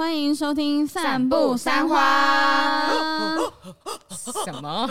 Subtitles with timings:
[0.00, 2.88] 欢迎收听《散步三花》。
[4.46, 4.88] 什么？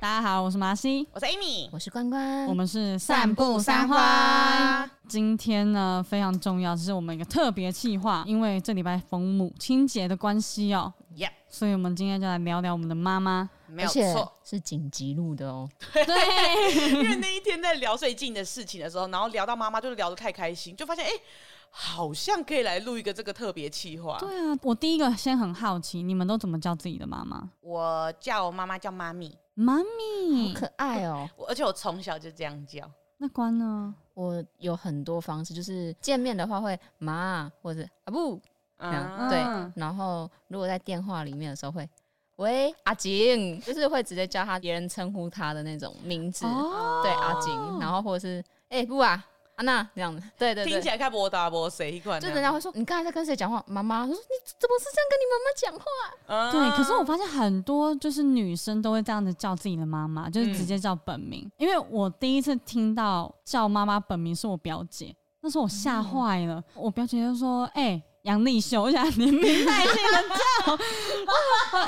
[0.00, 4.88] 大家好，我是麻西，我是 Amy，我是关关，我们是散步三花。
[5.06, 15.68] 今天呢非常重要，这是我们一个特别计划，因为这礼拜逢母亲节的关系哦、喔所以我们今天就来聊聊我们的妈妈，没有错，是紧急录的哦。
[15.92, 16.04] 对，
[17.02, 21.22] 因为那一天在聊最近的事情的时候，然后聊到妈妈，就是聊得太开心，就发现哎、欸，
[21.70, 24.18] 好像可以来录一个这个特别企划。
[24.18, 27.48] 对啊，我第一个先很好奇，你们都怎么叫自己的妈妈？
[27.60, 29.36] 我叫我妈妈叫妈咪。
[29.54, 31.28] 妈咪，好可爱哦！
[31.46, 32.90] 而且我从小就这样叫。
[33.18, 33.94] 那关呢？
[34.14, 38.40] 我有很多方式，就是见面的话会妈或者阿布，
[38.78, 39.38] 嗯，对。
[39.76, 41.88] 然后如果在电话里面的时候会
[42.36, 47.78] 喂阿景， 就是会直接叫他别人称呼他的那种名字，哦、对阿景。
[47.80, 49.24] 然后或者是哎、欸、不啊。
[49.54, 53.62] 啊，那这样子，对对对，听起来看不大博谁一块，就人家会说你刚才在跟谁讲话？
[53.66, 55.84] 妈妈，我说你怎么是这样跟你妈妈讲话？
[56.26, 61.42] 嗯、对，可是我发现很多就是女生都会这样子叫自己的妈妈，就是直接叫本名。
[61.44, 66.54] 嗯、因为我第一次听到叫妈妈本名是我表姐，那时候我吓坏了。
[66.54, 70.78] 嗯、我表姐就说：“哎、欸，杨丽秀， 我想连名带姓的叫。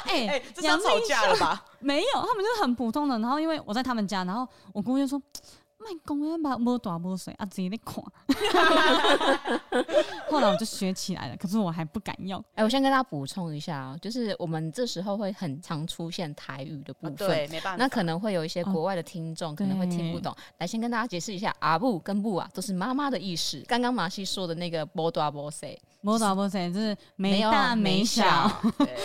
[0.06, 1.64] 哎”这是要吵架了吧？
[1.80, 3.18] 没有，他们就是很普通的。
[3.18, 5.20] 然后因为我在他们家，然后我姑姑就说。
[5.84, 8.02] 卖公园把摸大摸水啊，自己在看。
[10.30, 12.40] 后来我就学起来了，可是我还不敢用。
[12.52, 17.76] 哎、欸，我先跟大家补充一下啊，就是我们这时候会很常出现台语的部分，哦、对，没办法。
[17.78, 23.62] 那可能会有一些国外的听众可能会听不懂，哦、来先跟大家解释一下，阿布跟布啊都是妈妈的意思。
[23.68, 28.50] 刚刚马西说的那个摸大摸水，摸大摸水就是没大没小，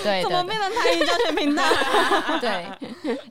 [0.03, 1.63] 对，怎么变成台语教学频道？
[2.39, 2.65] 对，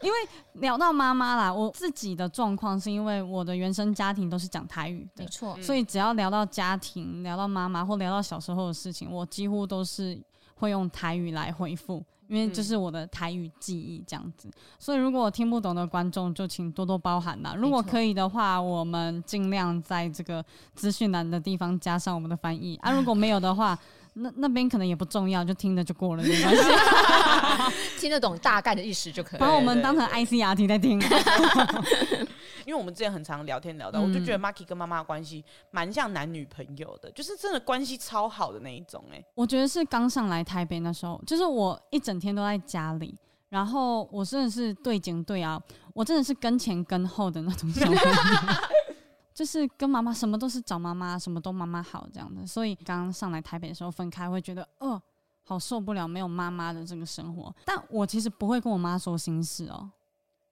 [0.03, 0.19] 因为
[0.55, 3.38] 聊到妈妈啦，我自己的状况是因为我。
[3.39, 10.21] 我的原生家庭都是讲台语的，没错，所以只要聊到家庭、聊到妈妈或聊到小时候的事情，我几乎都是
[10.57, 14.51] 会用台语来回复，因为这是我的台语记忆这样子。
[14.79, 17.55] 所以如果听不懂的观众，就请多多包涵啦。
[17.57, 20.45] 如果可以的话，我们尽量在这个
[20.75, 22.91] 资讯栏的地方加上我们的翻译啊。
[22.91, 23.79] 如果没有的话，
[24.15, 26.63] 那那边可能也不重要，就听着就过了，没关系，
[28.01, 29.41] 听得懂大概的意思就可以。
[29.41, 31.01] 把我们当成 ICRT 在听。
[32.69, 39.17] 因为我们之前很常聊天聊到，嗯、我就觉得 Maki 跟妈妈的关系蛮像男女朋友的，就是真的关系超好的那一种、欸。
[39.17, 43.17] 哎，我觉得是刚上来台北那时候，就是我一整天都在家里，
[43.49, 45.59] 然后我真的是对景对啊，
[45.95, 47.87] 我真的是跟前跟后的那种小
[49.33, 55.03] 就是跟妈妈什么都是找妈妈，什么都妈妈好这样的，所以刚上来台北的时候分开，会觉得哦、呃，
[55.43, 57.55] 好受不了没有妈妈的这个生活。
[57.65, 59.91] 但我其实不会跟我妈说心事哦、喔，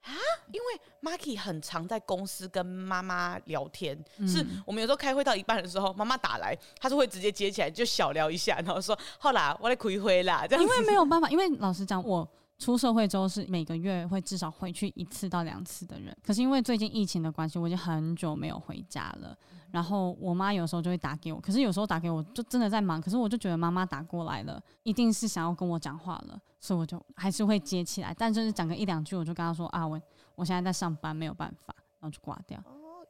[0.07, 0.15] 啊，
[0.53, 10.63] 因为 Maki 很常在公司跟妈妈聊天，嗯、是我们有时候开会到一半的时候，妈妈打来，她是会直接接起来就小聊一下，然后说好啦，我来开会啦，这样。
[10.63, 12.27] 因为没有办法， 因为老实讲我。
[12.59, 19.37] 出社会之后是每个月会至少回去一次到两次的人，可是因为最近疫情的关系，我已经很久没有回家了。
[19.71, 30.01] 然后我妈有时候就会打给我，可是有时候打给我就真的在忙，可是我就觉得妈妈打过来了，一定是想要跟我讲话了，所以我就还是会接起来，但就是讲个一两句，我就跟他说啊，我
[30.35, 32.59] 我现在在上班，没有办法，然后就挂掉。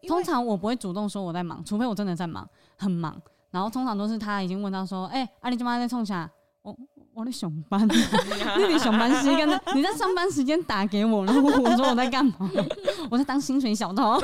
[0.06, 2.46] 通常我不会主动说我在忙，除非我真的在忙，
[2.76, 3.18] 很忙。
[3.50, 6.30] 然后通常都是他已经问到说，哎、欸，阿里舅妈在冲啥？
[6.60, 6.76] 我
[7.14, 9.58] 我在上班， 那你上班时间呢？
[9.74, 12.36] 你在上班时间打给我，然后我说我在干嘛？
[13.10, 14.20] 我在当薪水小偷。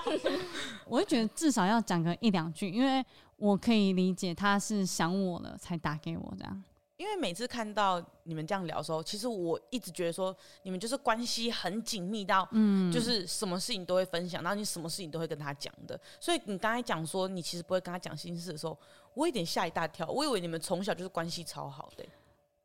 [0.88, 3.04] 我就觉得至少要讲个一两句，因为
[3.36, 6.64] 我可以理解他是想我了才打给我这样。
[6.96, 16.00] 因为每次看到你们这样聊的时候，其实我一直觉得说你们就是关系很紧密到，嗯，就是什么事情都会分享，然后你什么事情都会跟他讲的。
[16.18, 18.78] 所以你刚才讲说你其实不会跟他讲心事的时候，
[19.14, 20.08] 我有点吓一大跳。
[20.08, 22.10] 我以为你们从小就是关系超好的欸。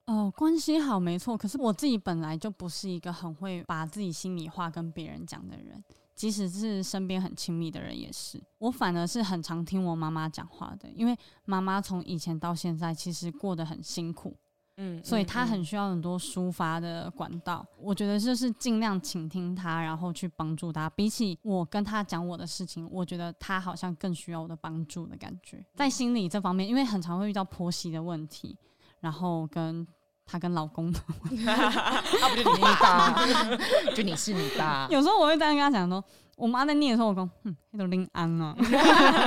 [0.05, 5.83] 哦，关系好没错，可是我自己本来就不是一个很会把自己心里话跟别人讲的人。
[6.21, 14.37] 即使是身边很亲密的人也是，我反而是很常听我妈妈讲话的，因为妈妈从以前到现在其实过得很辛苦，
[14.77, 17.65] 嗯，所以她很需要很多抒发的管道。
[17.75, 20.87] 我觉得就是尽量倾听她，然后去帮助她。
[20.91, 25.65] 比起我跟她讲我的事情，我觉得她好像更需要我的帮助的感觉。
[25.73, 28.55] 在心理这方面，因为很常会遇到婆媳的问题，
[28.99, 29.87] 然后跟。
[30.31, 30.99] 她跟老公的，
[31.51, 33.25] 啊不就你爸，
[33.93, 34.87] 就你是你爸。
[34.89, 36.01] 有时候我会这样跟他讲说，
[36.37, 38.55] 我妈在念的时候，我说，哼，那都拎安了。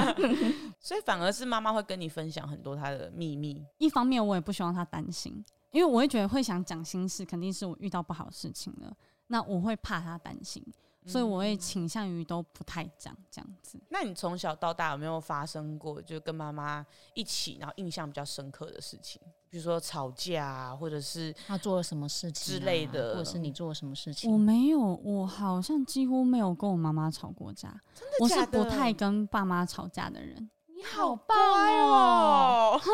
[0.80, 3.62] 所以反而是妈妈会跟你分享很多她的秘密。
[3.76, 8.90] 一方面我也不希望她担心，因为我会觉得会想讲心事，肯定是我遇到不好的事情了。
[9.26, 10.64] 那我会怕她担心，
[11.06, 13.78] 所以我会倾向于都不太讲这样子。
[13.90, 19.20] 那你从小到大有没有发生过就跟妈妈一起，然后印象比较深刻的事情？
[19.54, 24.32] 比如说吵架啊，或者是他做了什么事情之类的，或者是你做了什么事情？
[24.32, 27.68] 我没有，我好像几乎没有跟我妈妈吵过架。
[27.94, 28.58] 真的假的？
[28.58, 30.50] 我是不太跟爸妈吵架的人。
[30.74, 32.76] 你好棒哦！
[32.82, 32.92] 可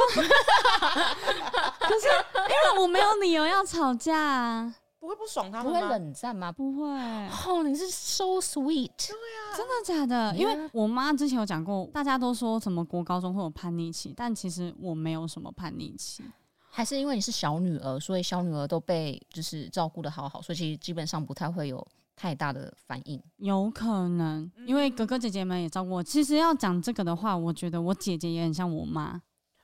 [1.99, 5.81] 是因为我没有理由要吵架啊，不会不爽他们吗？
[5.81, 6.53] 不会冷战吗？
[6.53, 6.91] 不会。
[6.91, 8.91] 哦，你是 so sweet。
[9.09, 10.37] 对啊，真的假的？
[10.37, 16.23] 因为我妈之前有讲过，大家都说什么国高中会有叛逆期，但其实我没有什么叛逆期。
[16.71, 21.85] 还是因为你是小女儿，所以小女儿都被就是照顾的好好，所以其实基本上不太会有
[22.15, 23.21] 太大的反应。
[23.39, 26.03] 有可能，因为哥哥姐姐们也照顾我。
[26.03, 29.21] 其实要讲这个的话，我觉得我姐姐也很像我妈，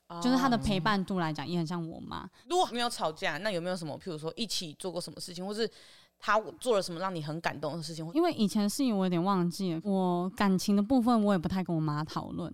[0.09, 2.29] 哦、就是她的陪伴度来讲也很像我妈。
[2.49, 5.71] 如果没有吵架，那有没有什么，譬如说一起做过什么事情，或是
[6.19, 8.11] 她做了什么让你很感动的事情？
[8.15, 12.53] 因为以前事情我有点忘记了，我感情的部分我也不太跟我妈讨论。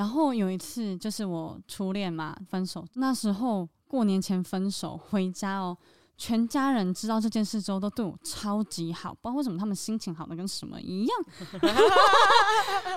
[0.00, 5.76] 然后有一次，就是我初恋嘛，分手那时候过年前分手回家哦，
[6.16, 11.18] 全家人知道这件事之后都对我超级好，不知道为什么他们心情好的跟什么一样。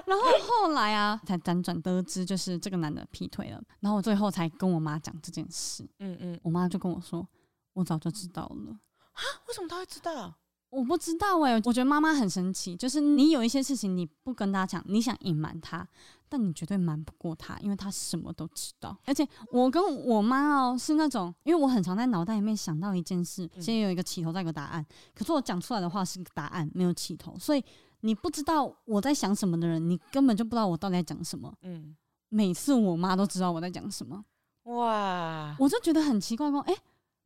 [0.05, 5.85] 然后后来啊，才辗转得知就是这个男的劈腿了，然后我最后才跟我妈讲这件事。
[5.99, 7.27] 嗯嗯，我妈就跟我说，
[7.73, 8.71] 我早就知道了。
[9.11, 9.19] 啊？
[9.49, 10.35] 为什么他会知道？
[10.69, 15.88] 我不知道哎、欸，我觉得妈妈很神奇，就是你有一些事情你不跟她讲，你想隐瞒她，
[16.33, 18.97] 但你绝对瞒不过他，因为他什么都知道。
[19.06, 24.83] 而且我跟我妈哦是那种，因为我很常在脑袋里面想到一件事，先有一个起头，再有个答案。
[25.13, 27.63] 可是我讲出来的话是个答案，没有起头，所以
[28.00, 31.53] 你不知道我在想什么的人，你根本就不知道我到底在讲什么。
[31.62, 31.95] 嗯，
[32.30, 34.25] 每次我妈都知道我在讲什么，
[34.63, 36.74] 哇，我就觉得很奇怪，说哎，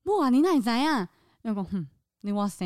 [0.04, 1.08] 不啊，你哪里在啊？
[1.44, 1.88] 要讲哼。
[2.22, 2.66] 你哇塞！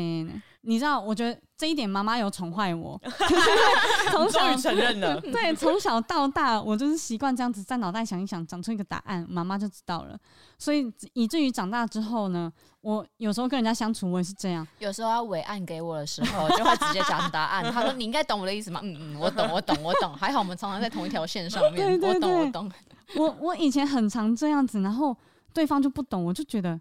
[0.62, 3.00] 你知道，我觉得这一点妈妈有宠坏我，
[4.10, 5.20] 从小终于承认了。
[5.20, 10.18] 对，从小到大，我就是习惯这样子在脑袋想一想，长出一个答案，妈妈就知道了。
[10.58, 12.50] 所以以至于长大之后呢，
[12.80, 14.66] 我有时候跟人家相处，我也是这样。
[14.78, 17.64] 有时候要委案给我的时候，就会直接讲答案。
[17.72, 20.14] 他说：“你应该懂我的意思吗？”嗯嗯，我懂，我懂，我懂。
[20.14, 22.00] 还好我们常常在同一条线上面。
[22.00, 22.72] 我懂，我懂。
[23.16, 25.16] 我我以前很常这样子，然后
[25.52, 26.80] 对方就不懂，我就觉得。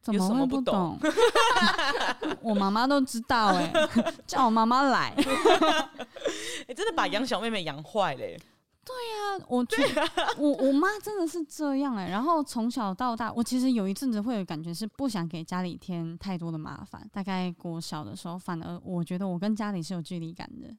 [0.00, 0.98] 怎么会不懂？
[2.40, 5.12] 我妈妈都知道哎、欸，叫我妈妈来。
[6.66, 8.18] 哎，真的把养小妹妹养坏了。
[8.18, 10.08] 对呀、啊，我觉得
[10.38, 12.10] 我我妈真的是这样哎、欸。
[12.10, 17.06] 然后从小到大，我其实有一阵子会有感觉是不想给家里添太多的麻烦。
[17.12, 20.74] 大概我小的时候，反而我觉得我跟家里是有距离感的。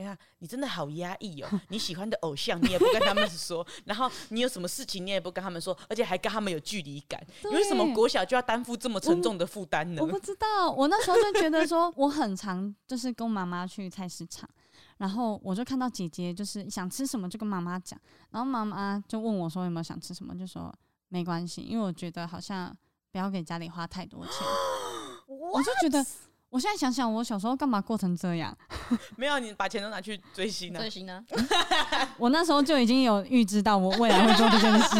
[0.00, 1.60] 哎呀，你真的好压抑哦！
[1.68, 7.22] 你喜欢的偶像，你也不跟他们说， 然后你有什么事情，你也不跟他们说，而且还跟他们有距离感。
[7.42, 10.06] 对为什么国小就要担负这么沉重的负担呢我？
[10.06, 14.48] 我不知道，我那时候就觉得说，我很常 就是跟妈妈去菜市场，
[14.96, 18.00] 然后我就看到姐姐就是想吃什么就跟妈妈讲，
[18.30, 20.74] 然后妈妈就问我说有没有想吃什么，就说
[21.08, 22.74] 没关系，因为我觉得好像
[23.12, 24.46] 不要给家里花太多钱，
[25.28, 26.02] 我就觉得。
[26.50, 28.56] 我现在想想，我小时候干嘛过成这样？
[29.16, 30.80] 没有，你把钱都拿去追星了。
[30.80, 31.24] 追星呢？
[32.18, 34.96] 我那时候就已经有预知到我未来会做这件事。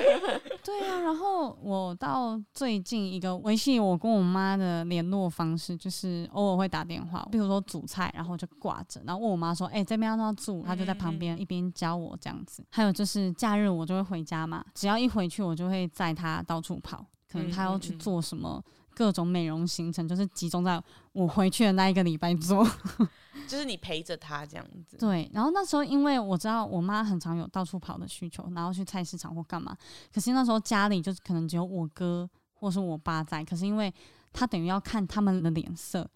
[0.64, 12.64] 对啊，然后我到最近一个维系我跟我妈的联络方式，就是偶尔会打电话，比如说煮菜，然后就挂着，然后问我妈说：“哎、欸，这边要不要住？”她就在旁边一边教我这样子。
[12.70, 18.62] 还有就是假日我就会回家嘛，只要一回去，我就会载她到处跑，可能她要去做什么。
[19.00, 20.78] 各种美容行程就是集中在
[21.12, 22.62] 我回去的那一个礼拜做，
[23.48, 24.98] 就是你陪着他这样子。
[24.98, 29.74] 对，然后那时候因为我知道我妈很常有到处跑的需求，然后去菜市场或干嘛，
[30.12, 33.90] 可是那时候家里就是可能只有我哥或是我爸在，可是因为
[34.34, 36.06] 他等于要看他们的脸色。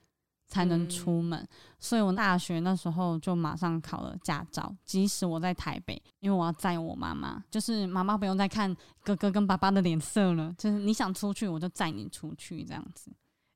[0.55, 1.49] 才能出门，嗯、
[1.81, 4.73] 所以我大学那时候就马上考了驾照。
[4.85, 13.11] 即使我在台北，因为我要载我妈妈，就是妈妈不用再看哥哥跟爸爸的脸色了，就是你想出去，我就载你出去这样子。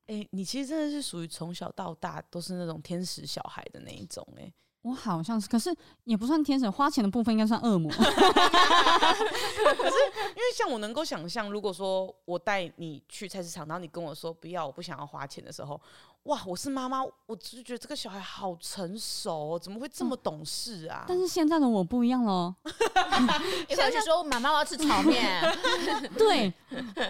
[0.09, 4.53] 诶、欸，你其实真的是属于从小到大都是那种天使小孩的那一种诶、欸。
[4.83, 5.75] 我好像是，可是
[6.05, 7.91] 也不算天使，花钱的部分应该算恶魔。
[7.93, 9.97] 可是
[10.31, 15.79] 因为像我能够想象，如果说我带你去菜市场，然后你跟我说不要，我不想要花钱的时候，
[16.25, 21.01] 哇，我是妈妈，我只是觉得这个小孩好成熟哦，怎么会这么懂事啊？
[21.03, 22.55] 嗯、但是现在的我不一样喽。
[23.69, 25.43] 一会儿就说妈妈我要吃炒面。
[26.19, 26.53] 对，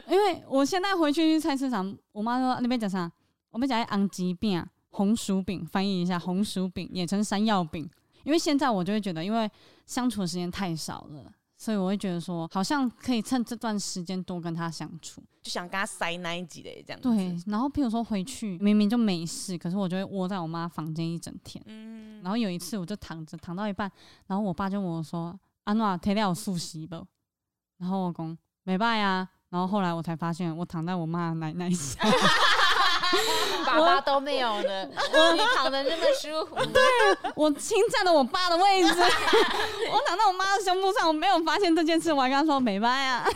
[0.09, 3.11] 因为我现在回去菜市场，我妈说那边讲啥？
[3.51, 4.65] 我们讲昂吉饼。
[4.91, 7.89] 红薯饼，翻译一下，红薯饼也称山药饼。
[8.25, 9.49] 因为现在我就会觉得，因为
[9.87, 17.09] 相处的时间太少了，所以我会觉得说，好像可以趁这段时间多跟他相处，就想跟他塞那一集的这样子。
[17.09, 21.61] 对，然后譬如说回去明明就没事，可是我就会窝在我妈房间一整天。
[21.67, 22.23] 嗯。
[22.23, 23.91] 然后有一次我就躺着躺到一半，
[24.29, 27.05] 然后我爸就问我说：“安娜，提了素洗不？”
[27.79, 32.01] 然后我讲：“没办呀。”然后后来我才发现，我躺在我妈奶奶上。
[33.67, 36.55] 爸爸都没有呢， 我你躺的那么舒服。
[36.73, 36.83] 对，
[37.35, 43.29] 我侵占了我爸的位置，我躺在我妈的胸部上，我没有发现这件事，我还跟他说没办呀。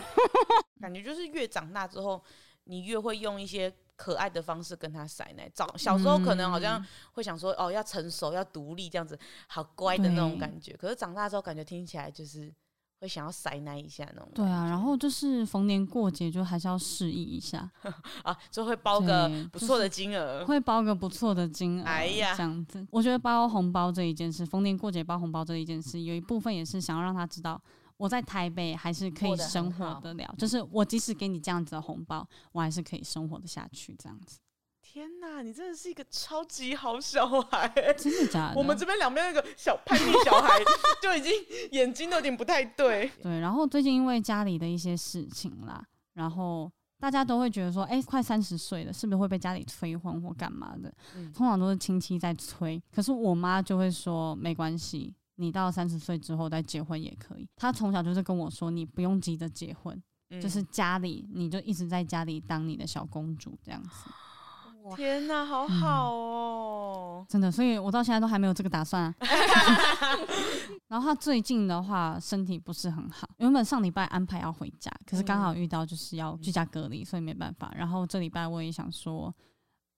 [0.81, 2.23] 感觉就是越长大之后，
[2.65, 5.51] 你越会用一些可爱的方式跟他塞奶。
[5.55, 10.77] 早小时候可能好像会想说，哦，要成熟，要独立，这样子好乖的那种感觉。
[10.77, 12.53] 可是长大之后，感觉听起来就是。
[13.03, 17.69] 会想要塞那一下那种，对啊，然后就是逢年过节就还是要示意一下。
[18.23, 22.87] 啊，就会包个不错的金额，就是、会包个不错的金额，哎呀，这样子。
[22.93, 27.61] 我觉得包红包这一件事，逢年过节包红包这一件事，有一部分也是想要让他知道
[27.97, 34.39] 我在台北还是可以生活得了，就是我即使给你这样子的红包，我还是可以生活得下去，这样子。
[34.93, 37.67] 天呐，你真的是一个超级好小孩！
[37.97, 38.59] 真的假的？
[38.59, 40.51] 我们这边两边那个小叛逆小孩
[41.01, 41.33] 就已经
[41.71, 43.11] 眼睛都有点不太对。
[43.23, 45.83] 对，然后最近因为家里的一些事情啦，
[46.13, 46.71] 然后
[47.01, 50.93] 大家都会觉得说，哎、欸，快三十岁了，是不是会被家里催婚或干嘛的？
[51.17, 57.49] 嗯、通常都是亲戚在催，可是我妈就会说，没关系，你到三十岁之后再结婚也可以。
[57.57, 64.11] 她从小就是跟我说，你不用急着结婚，嗯、就是家里你就一直在家里当你的小公主这样子。
[64.97, 67.27] 天哪，好好哦、嗯！
[67.29, 69.15] 真的，所以我到现在都还没有这个打算、啊。
[70.89, 77.73] 然后他最近的话身体不是很好，原本上礼拜安排要回家，可是刚好遇到就是要居家隔离，所以没办法。
[77.77, 79.35] 然后这礼拜我也想说，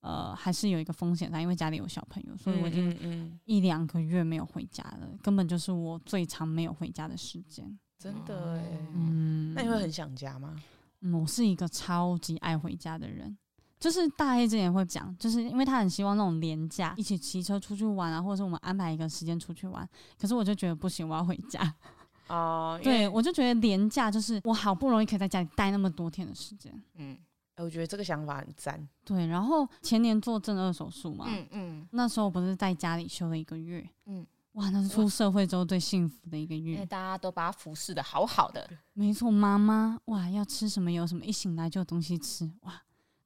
[0.03, 7.77] 呃，还是有一个风险在，因为家里有小朋友，所以我已经一两个月没有回家了，根本就是我最长没有回家的时间。
[7.99, 8.63] 真的哎，
[8.95, 10.55] 嗯，那你会很想家吗？
[11.01, 13.37] 嗯，我是一个超级爱回家的人。
[13.85, 19.87] 就是大 A 之前会讲，就是因为他很希望那种廉价一起骑车出去玩啊，或者是我们安排一个时间出去玩。
[20.19, 21.61] 可是我就觉得不行，我要回家。
[22.29, 26.73] 哦，对，我就觉得廉价就是我好不容易可以在家里待那么多天的时间。
[26.95, 27.15] 嗯，
[27.59, 28.89] 我觉得这个想法很赞。
[29.05, 38.67] 对，然后前年做正二手术嘛，嗯嗯，那时候不是在家里休了一个月，嗯，哇，那是出社会之后最幸福的一个月，因为大家都把他服侍的好好的。
[38.95, 42.81] 没错，妈妈哇，要吃什么有什么，一醒来就有东西吃，哇。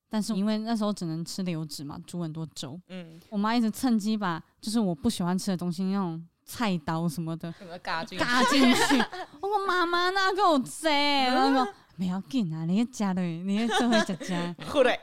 [0.09, 2.81] 但是因为那时候只能吃流质嘛，煮很多粥。
[2.89, 8.97] 嗯，我妈一直趁机把就是我不喜欢吃的东西，那种菜刀什么的，嘎进嘎进去。
[9.41, 14.57] 我说妈妈那个我吃，然后说没要紧啊，你加的，你这会加加。
[14.67, 14.99] 后来，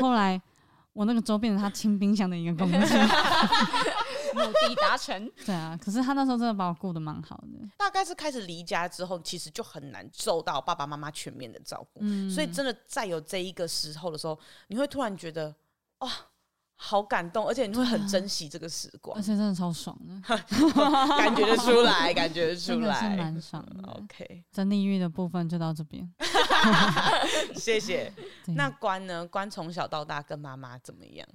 [0.00, 0.40] 后来
[0.92, 2.78] 我那个粥变成他清冰箱的一个工具。
[4.34, 7.68] 目的达成， 对啊，可是他那时候真的把我顾得蛮好的。
[7.76, 14.38] 大概是开始离家之后，其实就很难受到爸爸妈妈全面的照顾，嗯、所以真的在有这一个时候的时候，
[14.68, 15.54] 你会突然觉得
[15.98, 16.10] 哇，
[16.76, 20.36] 好感动，而且你会很珍惜这个时光，而且真的超爽的，
[21.16, 23.88] 感觉得出来，感觉得出来，是蛮爽的。
[23.92, 26.12] OK，整理欲的部分就到这边，
[27.54, 28.12] 谢谢。
[28.56, 29.26] 那关呢？
[29.26, 31.26] 关从小到大跟妈妈怎么样？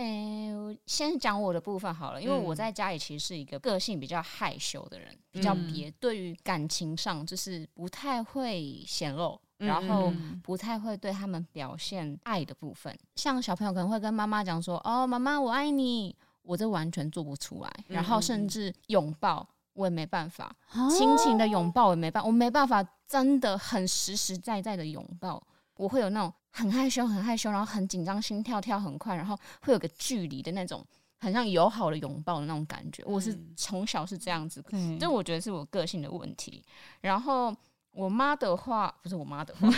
[0.00, 12.96] 诶、先讲我的部分好了，因为我在家里其实是一个个性比较害羞的人，嗯、比较别，对于感情上就是不太会显露，嗯、然后不太会对他们表现爱的部分。
[13.16, 17.70] 像小朋友可能会跟妈妈讲说：“哦，妈妈我爱你”，我这完全做不出来。
[17.88, 20.54] 然后甚至拥抱我也没办法，
[20.96, 25.42] 亲情的拥抱我也没办法，我没办法真的很实实在在的拥抱，
[25.76, 26.32] 我会有那种。
[26.50, 30.84] 很害羞，很害羞，然后很紧张，心跳跳很快，然后会有个距离的那种，
[31.18, 33.02] 很像友好的拥抱的那种感觉。
[33.06, 36.62] 我是从小是这样子，嗯、这我觉得是我个性的问题。
[37.00, 37.54] 然后
[37.92, 39.68] 我妈的话，不是我妈的话，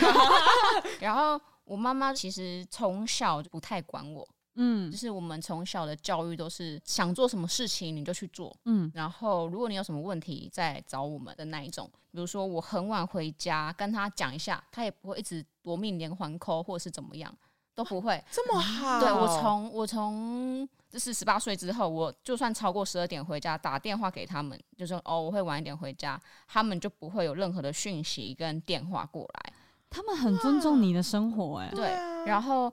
[0.99, 4.27] 然后我妈妈其实从小就不太管我。
[4.55, 11.89] 嗯，就是我们从小的教育都是想做什么事情你就去做，嗯，然后如果你有什么问题再找我们的那一种。
[12.11, 17.35] 比如说我很晚回家，跟他讲一下，他也不会一直夺命连环 call 或者是怎么样，
[17.73, 18.99] 都不会这么好。
[18.99, 29.53] 对，我从我从就是十八岁之后，我就算超过十二点回家，打电话给他们，就说哦我会晚一点回家，他们就不会有任何的讯息跟电话过来。
[29.89, 31.85] 他们很尊重你的生活，欸，哎，对，
[32.27, 32.71] 然后。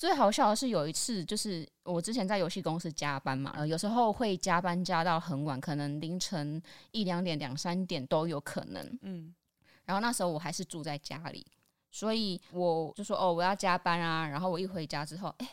[0.00, 6.58] 最好笑的是有一次，就是我之前在游戏公司加班嘛，呃，有时候会加班加到很晚，可能凌晨
[6.90, 8.98] 一两点、两三点都有可能。
[9.02, 9.34] 嗯，
[9.84, 11.46] 然后那时候我还是住在家里，
[11.90, 14.26] 所以我就说哦，我要加班啊。
[14.26, 15.46] 然后我一回家之后，哎，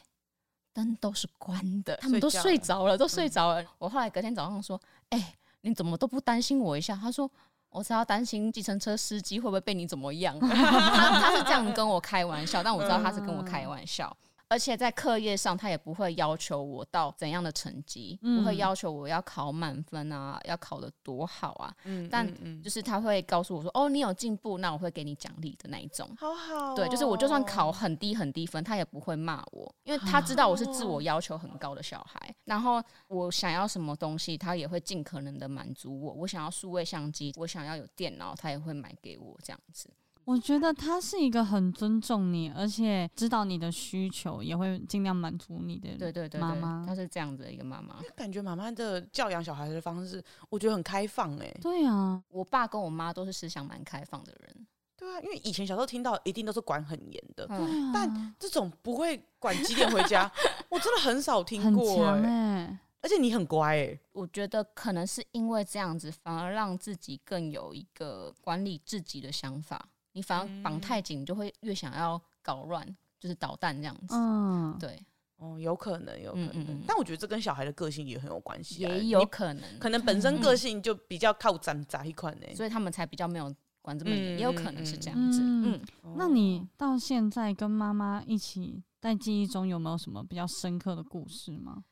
[0.71, 3.61] 灯都是关的，他们都睡着了，都睡着了。
[3.61, 6.95] 嗯，我后来隔天早上说，哎，你怎么都不担心我一下？
[6.95, 7.29] 他说。
[7.69, 10.39] 我只要担心计程车司机会不会被你怎么样。
[10.39, 14.15] 他他是这样跟我开玩笑，但我知道他是跟我开玩笑。
[14.49, 21.73] 而且在课业上，他也不会要求我到怎样的成绩，嗯、不会要求我要考满分啊，要考得多好啊。
[21.83, 22.25] 嗯、但
[22.63, 26.75] 就是他会告诉我说：“哦，你有进步，那我会给你奖励的那一种。”好好、哦。
[26.75, 32.33] 对，就是我就算考很低很低分，他也不会骂我，因为他知道我是自我要求很高的小孩。
[32.45, 36.13] 然后我想要什么东西，他也会尽可能的满足我。
[36.13, 39.89] 我想要数位相机，我想要有电脑，他也会买给我这样子。
[40.27, 45.95] 我觉得他是一个很尊重你，而且知道你的需求，也会尽量满足你的。
[45.97, 47.95] 对对对，妈妈，他是这样子的一个妈妈。
[48.13, 51.59] 感觉妈妈的教养小孩的方式，我觉得很开放哎、欸。
[51.61, 54.67] 对啊，我爸跟我妈都是思想蛮开放的人。
[54.97, 60.29] 对啊，因为以前小时候听到一定都是管很严的，嗯、但这种不会管几点回家，
[60.67, 62.79] 我真的很少听过哎、欸。
[62.99, 69.87] 而且你很乖哎、欸，我觉得可能是因为这样子，反而让自己更有一个管理自己的想法。
[70.17, 72.83] 你反而绑太紧，就会越想要搞乱，
[73.19, 74.15] 就是捣蛋这样子。
[74.15, 74.99] 嗯，对，
[75.35, 76.49] 哦，有可能，有可能。
[76.55, 85.39] 嗯嗯，但我觉得这跟小孩的个性也很有关系，也有可能，可能本身个性就比较靠杂杂一块呢，所以他们才比较没有管这么严，也有可能是这样子。
[85.43, 85.79] 嗯，
[86.15, 91.83] 那你到现在跟妈妈一起在记忆中有没有什么比较深刻的故事吗？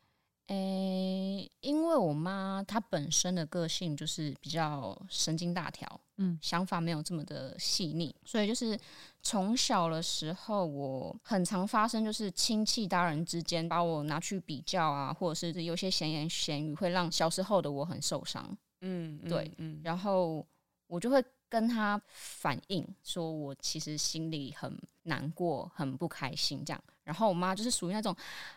[0.48, 8.79] 诶、欸，因为我妈她本身的个性就是比较神经大条，嗯，想法没有这么的细腻，所以就是
[9.22, 18.57] 从小的时候，我很常发生就是亲戚大人之间把我拿去比较啊，或者是有些闲言闲语，会让小时候的我很受伤。
[18.81, 20.45] 嗯，对，嗯，然后
[20.88, 26.81] 我就会跟他反映，说我其实心里很难过，很不开心这样。
[27.03, 28.15] 然后我妈就是属于那种，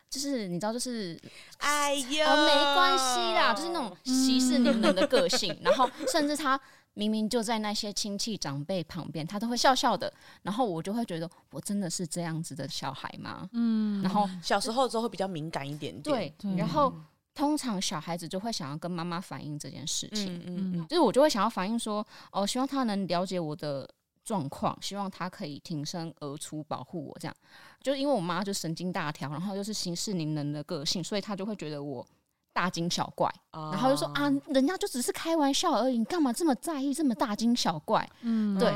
[0.09, 1.21] 就是你知道，就是
[1.59, 5.53] 哎呦，呃、没关系啦，就是那种息事宁人的个性。
[5.53, 6.59] 嗯、然后甚至她
[6.99, 10.13] 明明就在那些亲戚长辈旁边，他都会笑笑的。
[10.43, 13.49] 然后我就会觉得，我真的是这样子的小孩吗？
[13.53, 14.03] 嗯。
[14.03, 16.03] 然后小时候之后会比较敏感一点点。
[16.03, 16.35] 对。
[16.37, 16.93] 对然后
[17.35, 20.37] 通常小孩子就会想要跟妈妈反映这件事情。
[20.39, 20.87] 嗯嗯嗯。
[20.89, 23.89] 就是我就会想要反映说，哦，希望他能了解我的。
[24.25, 27.35] 状况，希望他可以挺身而出保护我，这样
[27.81, 32.07] 就因为我妈就神经大条，然后又是行事宁人的个性，所以她就会觉得我
[32.59, 38.05] 大惊小怪，哦、然后就说啊，人家就只是开玩笑而已，你干嘛这么在意，这么大惊小怪？
[38.23, 38.69] 嗯，对。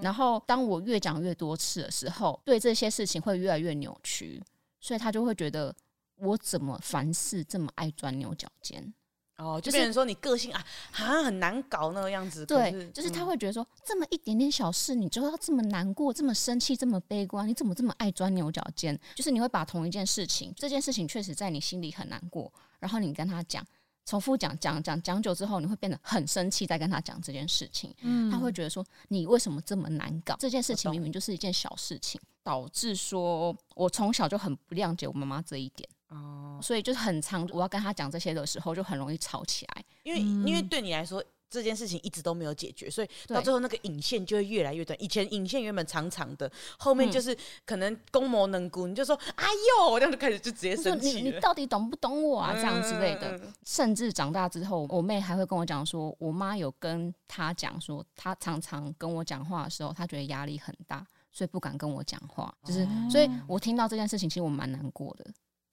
[0.00, 4.42] 然后当我越讲越多次的时候，对这些事情会越来越扭曲，
[4.80, 5.74] 所以他就会觉得
[6.16, 8.94] 我怎么凡事这么爱钻牛角尖。
[9.36, 12.46] 哦，就变成说你个性啊，好像很难搞那个样子。
[12.46, 18.98] 对，就是他会觉得说，这么一点点小事，你就要这么难过，这么生气，这么悲观，你怎么这么爱钻牛角尖？
[19.14, 23.64] 就是你会把同一件事情，这件事情确实在你心里很难过，然后你跟他讲，
[24.04, 27.94] 重复讲讲讲讲久之后，你会变得很生气，再跟他讲这件事情。
[28.00, 30.36] 嗯，他会觉得说，你为什么这么难搞？
[30.38, 35.88] 这件事情明明就是一件小事情，导致说我从小就很不谅解我妈妈这一点。
[36.08, 39.84] 哦，所以就是很长，我要跟他讲这些的时候，就很容易吵起来。
[40.04, 45.00] 因为，因为对你来说，这件事情一直都没有解决，所以到最后那个引线就会越来越短。
[45.02, 51.22] 以前引线原本长长的，后面就是可能攻磨能攻，你就说哎呦，这样就开始就直接生气。
[51.22, 52.52] 你你到底懂不懂我啊？
[52.54, 53.40] 这样之类的。
[53.64, 62.52] 甚至长大之后，我妹还会跟我讲说，我妈有跟她讲说，她常常跟我讲话的时候，她觉得压力很大，所以不敢跟我讲话。
[62.64, 65.24] 就是，所以我听到这件事情，其实我蛮难过的。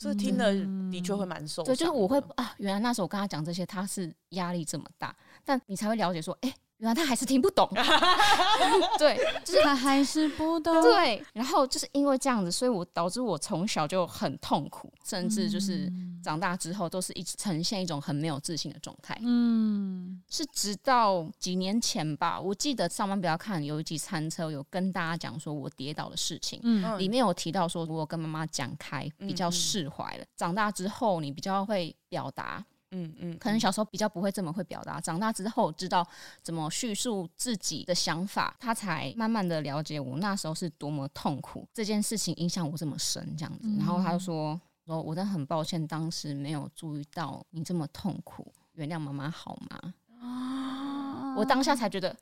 [0.04, 0.54] 这听了
[0.92, 1.66] 的确会蛮受伤。
[1.66, 6.54] 对，就是我会啊，原来那时候我跟他讲这些，他是压力这么大，但你才会了解说，哎。
[6.84, 7.66] 原来他还是听不懂，
[9.00, 10.82] 对，就是他还是不懂。
[10.82, 15.90] 对，然后就是因为这样子，所以我导致我从小就很痛苦，甚至就是
[16.22, 19.18] 长大之后都是一直呈现一种很没有自信的状态。
[19.22, 30.26] 嗯，是直到几年前吧，我记得上班不要看有一集餐车有跟大家讲说我跌倒的事情，嗯，里面有提到说我跟妈妈讲开，比较释怀了。
[30.36, 32.62] 长大之后你比较会表达。
[32.96, 36.08] 嗯嗯，可能小时候比较不会这么会表达，长大之后知道
[36.44, 43.68] 怎么叙述自己的想法，他才慢慢的了解我那时候是多么痛苦，这件事情影响我这么深这样子。
[43.80, 49.94] 然后他就说说，我真的很抱歉，当时没有注意到你这么痛苦，原谅妈妈好吗？
[50.22, 52.16] 啊，我当下才觉得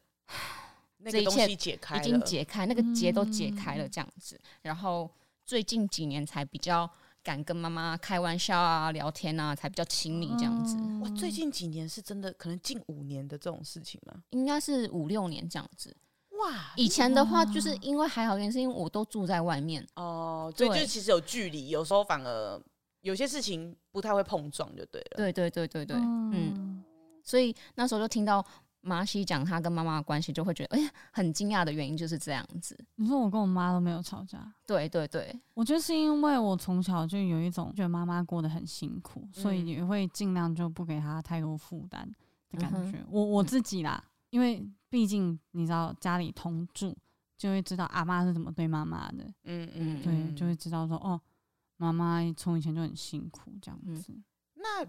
[1.12, 1.56] 这一切已
[2.02, 4.40] 经解开，那个结都解开了这样子。
[4.62, 5.10] 然后
[5.46, 6.90] 最近几年才比较。
[7.24, 10.76] 敢跟妈妈开玩笑啊，聊天啊，才比较亲密这样子。
[11.02, 14.24] 哇，最近几年是真的，可能近五年的这种事情吗？
[14.32, 15.96] 应该是五六年这样子。
[16.40, 22.62] 哇，以前的话就是因为还好，原因是因为我都住在外面哦，所以，就其实有距离，有时候反而
[23.02, 25.18] 有些事情不太会碰撞，就对了。
[25.18, 26.84] 对对对对对，嗯，
[27.24, 28.44] 所以那时候就听到
[28.82, 32.78] 麻西讲他跟妈妈的关系，就会觉得哎呀、欸、很惊讶的原因就是这样子。
[32.96, 34.52] 你说我跟我妈都没有吵架？
[34.65, 42.10] 对对对，我觉得是因为我从小就有一种觉得妈妈过得很辛苦，嗯、所以也会尽量就不给她太多负担
[42.50, 42.98] 的感觉。
[42.98, 46.98] 嗯、我我自己啦，因为毕竟你知道家里同住，
[47.38, 49.24] 就会知道阿妈是怎么对妈妈的。
[49.44, 51.22] 嗯嗯，对，就会知道说哦，
[51.78, 54.12] 妈妈从以前就很辛苦这样子。
[54.12, 54.24] 嗯、
[54.56, 54.86] 那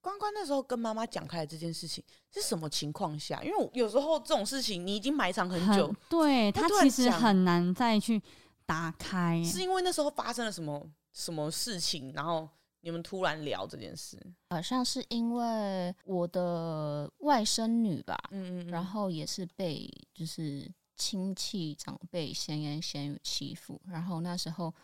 [0.00, 3.42] 关关那时候跟妈妈讲开来这件事情是什么情况下？
[3.42, 8.20] 因为有时候这种事情你已经埋藏很久，很对他其实很难再去
[8.64, 9.42] 打开。
[9.44, 12.48] 是因为那时候发生了什么什么事情，然后
[12.80, 14.18] 你们突然聊这件事？
[14.48, 24.74] 好像是因为我的外甥女吧，嗯，嗯嗯，然后也是被就是亲戚长辈闲言闲语欺负，然后那时候。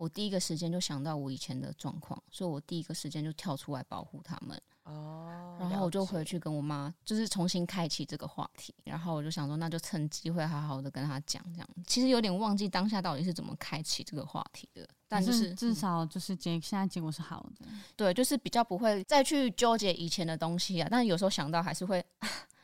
[0.00, 4.58] 我第一个时间就想到我以前的状况，所以我第一个时间就跳出来保护他们。
[4.84, 8.74] 哦，然后我就回去跟我妈，就是重新开启这个话题。
[8.82, 11.68] 然后我就想说，那就趁机会好好的跟他讲，这样。
[11.86, 17.66] 其实有点忘记当下到底是怎么开启这个话题的，但是，是至少就是结现在结果是好的。
[17.94, 20.88] 对，就是比较不会再去纠结以前的东西啊。
[20.90, 22.02] 但是有时候想到还是会。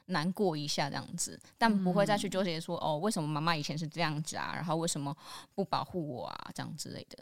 [0.07, 4.53] 难过一下这样子，但不会再去纠结说、嗯、哦，为什么妈妈以前是这样子啊？
[4.55, 5.17] 然后为什么
[5.55, 6.51] 不保护我啊？
[6.55, 7.19] 这样之类的。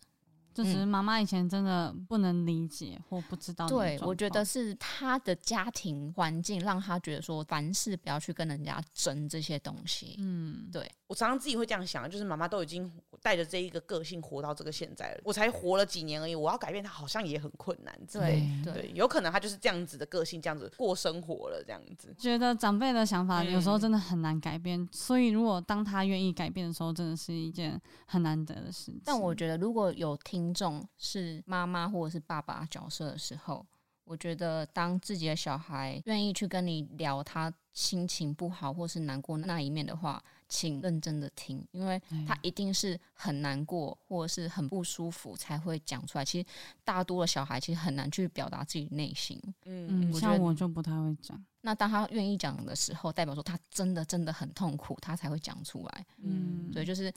[0.55, 3.67] 就是妈妈以前真的不能理解或不知道。
[3.67, 10.17] 对，我觉得是他的家庭环境让他觉得说，凡事不要去跟人家争这些东西。
[10.19, 10.89] 嗯，对。
[11.07, 12.91] 我常常自己会这样想，就是妈妈都已经
[13.21, 17.95] 带着这一个个性活到这个现在了，我才活了几年而已，我要改变她好像也很困难。
[18.11, 22.13] 对对，有可能她就是这样子的个性，这样子过生活了，这样子。
[22.19, 29.01] 觉得长辈的想法有时候真的很难改变，嗯、所以如果当他愿意改变的时候，真的是一件很难得的事情。
[29.05, 33.65] 但我觉得如果有听众是妈妈或者是爸爸角色的时候，
[34.05, 40.23] 我觉得当自己的小孩愿意去跟你聊他心情不好或是难过那一面的话。
[40.47, 46.25] 请认真的听，因为他一定是很难过或者是很不舒服才会讲出来。
[46.25, 46.47] 其实
[46.85, 49.41] 大多的小孩其实很难去表达自己内心。
[49.65, 51.43] 嗯，像我就不太会讲。
[51.63, 56.07] 那当他愿意讲的时候，代表说他真的真的很痛苦，他才会讲出来。
[56.19, 57.13] 嗯，所以就是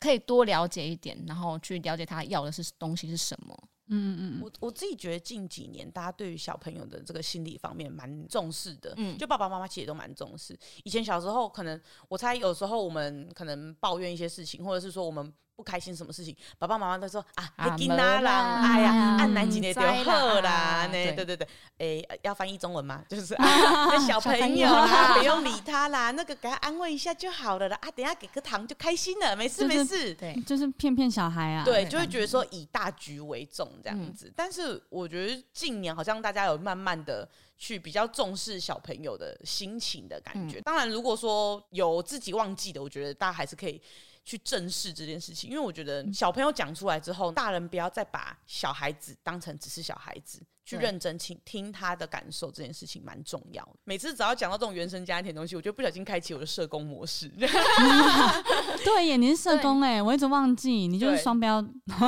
[0.00, 3.56] 可以多了解一点，然后去了解他要的是东西是什么。
[3.88, 10.58] 嗯嗯嗯，我我自己觉得近几年大家对于小朋友的这个心理方面蛮重视的，嗯，就爸爸妈妈其实也都蛮重视。
[10.84, 15.32] 以前小时候可能我猜有时候我们可能抱怨一些事情，或者是说我们。
[15.56, 21.46] 不开心什么事情，爸爸妈妈都说啊，别紧啦，哎呀，按南京的就好啦，那对对对，
[21.78, 23.02] 哎，要翻译中文吗？
[23.08, 34.32] 就是啊，小朋友啦，不用理他啦，那个给他安慰一下就好了啦，啊，等下给个糖就开心了，没事没事，对，就是骗骗小孩啊，对，就会觉得说以大局为重这样子。
[34.34, 40.60] 但是我觉得近年好像大家有慢慢的去比较重视小朋友的心情的感觉。
[40.62, 43.80] 当然，如果说有自己忘记的，我觉得大家还是可以。
[44.24, 50.40] 去正视这件事情，因为我觉得小朋友讲出来之后，大人不要再把小孩子当成只是小孩子。
[50.64, 53.72] 去认真听听他的感受，这件事情蛮重要的。
[53.84, 57.28] 每次只要讲到这种原生家庭的东西，我就不小心开启我的社工模式。
[58.82, 61.62] 对耶，你是社工哎，我一直忘记你就是双标。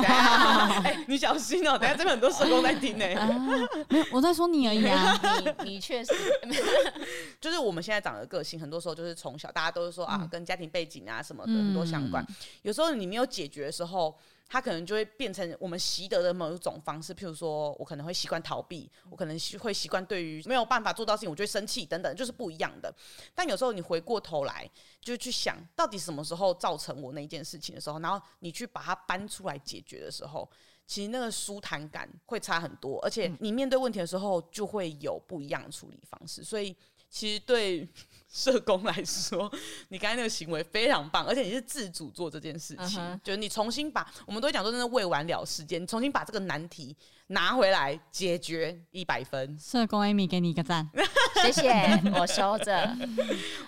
[0.83, 3.05] 哎，你小心哦，等下真的很多社工在听呢。
[3.89, 5.19] 没有，我在说你而已啊。
[5.39, 6.13] 你你确实，
[7.39, 12.25] 就是我们现在长的个性，很多时候就是从小大家都是说啊，跟家庭背景啊什么的很多相关。
[12.63, 14.17] 有时候你没有解决的时候。
[14.49, 22.93] 他可能就会变成我们习得的某一种方式，譬如说我可能会习惯逃避，我可能会习惯对于没有办法做到事情，我就会生气等等，就是不一样的。
[23.35, 24.69] 但有时候你回过头来，
[25.01, 30.49] 就去想到底什么时候造成我那一件事情的时候，然后你去把它搬出来解决的时候，
[30.85, 36.43] 其实那个舒坦感会差很多，而且你面对问题的时候就会有不一样的处理方式。
[36.43, 36.75] 所以
[37.09, 37.87] 其实对。
[38.37, 39.51] 社工来说，
[39.87, 43.19] 你刚才那个行为非常棒，而且你是自主做这件事情，uh huh.
[43.23, 46.95] 就是你重新把我们都会讲说，真的未完了事件，你重新把这个难题
[47.27, 49.57] 拿回来解决一百分。
[49.59, 50.87] 社工 Amy 给你一个赞，
[51.41, 51.71] 谢谢，
[52.13, 52.95] 我收着，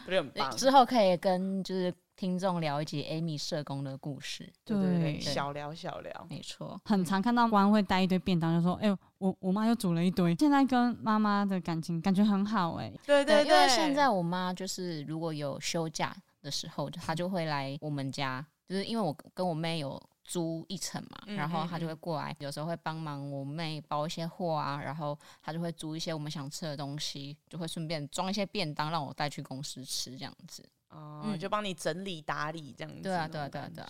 [0.06, 0.56] 不是很棒。
[0.56, 1.92] 之后可以跟就是。
[2.20, 6.78] 听众了解 Amy 社工的故事，对对对，小聊小聊，没错。
[6.84, 13.48] 很常看到官会带一堆便当，就说：“哎、欸，我我妈又煮了一堆。”现在跟妈妈的感情感觉很好、欸，哎，对对对。
[13.48, 30.68] 因为现在我妈就是如果有休假的时候，她就会来我们家，就是因为我跟我妹有租一层嘛，然后她就会过来，有时候会帮忙我妹包一些货啊，然后她就会租一些我们想吃的东西，就会顺便装一些便当让我带去公司吃，这样子。
[30.90, 33.02] 哦，嗯、就帮你整理打理这样子。
[33.02, 33.90] 对啊，对啊，对啊，对啊。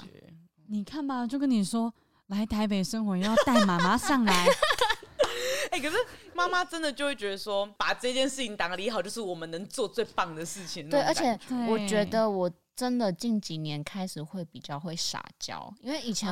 [0.68, 1.92] 你看吧，就跟你说，
[2.28, 4.34] 来台北生活要带妈妈上来。
[4.34, 4.48] 哎、
[5.72, 5.98] 哎，可是
[6.34, 10.88] 妈妈真的就会觉得说，把这件事情打理好，就是我们能做最棒的事情。
[10.90, 16.32] 对，而且我觉得我真的近几年开始会比较会撒娇，因为以前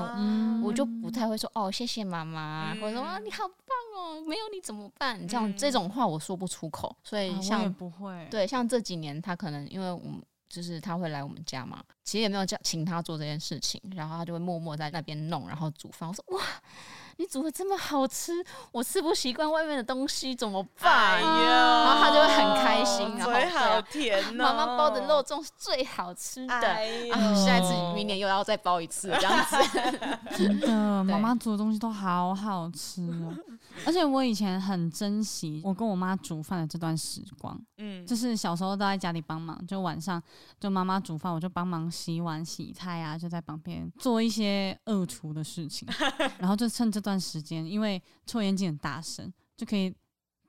[0.62, 3.56] 我就不太会说哦，谢谢妈妈，或者说啊你好棒
[3.98, 5.28] 哦，没有你怎么办？
[5.28, 10.22] 这样这种话我说不出口，所以像不会对，像这几年他可能因为我们。
[10.50, 16.08] 就是他会来我们家嘛，其实也没有叫请他做这件事情，然后他就会默默在那边弄，然后煮饭。
[16.08, 16.42] 我说哇，
[17.18, 18.32] 你煮的这么好吃，
[18.72, 21.16] 我吃不习惯外面的东西怎么办？
[21.16, 29.58] 哎呀，然后他就会很开心，然后嘴好甜哦，妈妈包的肉粽是最好吃的，啊，下一次明年又要再包一次，这样子。
[30.38, 33.36] 真的，妈妈煮的东西都好好吃哦。
[33.86, 40.22] 而且我以前很珍惜我跟我妈煮饭的这段时光，嗯，就是小时候都在家里帮忙，就晚上
[40.60, 45.88] 就妈妈煮饭，我就帮忙洗碗、洗菜啊，就在旁边做一些恶厨的事情，
[46.40, 49.96] 然后就趁这段时间，因为抽烟机很大声，就可以。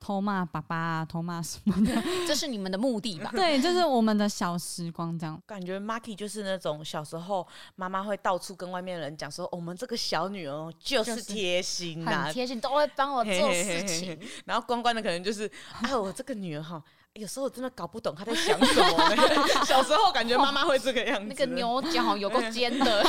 [0.00, 1.92] 偷骂爸爸啊，偷骂什么的，
[2.24, 3.30] 这是你们的目的吧？
[3.34, 5.42] 对，就是我们的小时光这样。
[5.44, 7.44] 感觉 Marky 就是那种小时候
[7.74, 14.16] 妈妈会到处跟外面的人讲说，我们这个小女儿就是贴心的，很贴心，都会帮我做事情。
[14.44, 15.50] 然后关关的可能就是，
[15.82, 16.80] 哎，我这个女儿哈。
[17.14, 19.16] 有时候我真的搞不懂他在想什么。
[19.66, 23.02] 小时候感觉妈妈会这个样子，那个牛角有够尖的，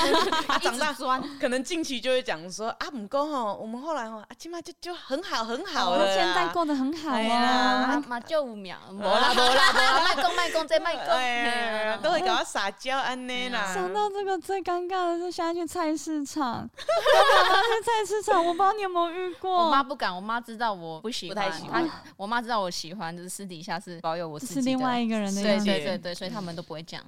[0.47, 1.21] 他 长大酸。
[1.39, 8.03] 可能近期就会讲说啊，母公吼，我们后来吼，啊，起码就就很好很好了，现在过得很好啊。
[8.07, 13.71] 妈就五秒，没啦没啦 没啦，卖公卖公再卖公，都会搞撒娇安内啦。
[13.71, 19.65] 想到这个最尴尬的是，现在去菜市场，我妈去菜市场，我不知道你有没有遇过。
[19.65, 23.88] 我妈不敢，我妈知道我不喜欢，我妈知道我喜欢，就是私底下是。
[24.01, 27.03] 保有我是另外一个人的，对对对对，所以他们都不会讲。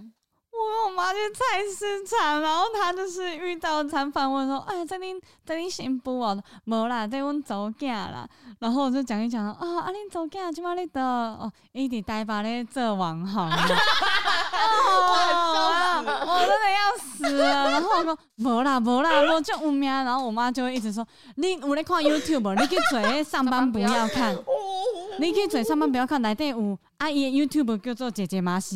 [0.62, 5.14] 我跟我妈去菜市场，然后她就是遇到餐贩问说：“哎，这里
[5.46, 8.28] 这里新妇哦，没啦，这阮祖囝啦。”
[8.60, 13.50] 然后我就讲一讲啊，啊，恁祖囝今嘛咧的哦，伊伫台北咧做网红。
[13.50, 13.58] 我
[16.28, 17.72] 我真的要死了。
[17.72, 24.38] 然后我说：“没啦没啦，我就有名。”然后我妈就会一直说：“你有在看 YouTube，你去做上班不要看。”
[25.20, 28.76] 你可以嘴上班不要看，来电五阿姨 YouTube 叫做姐姐麻西，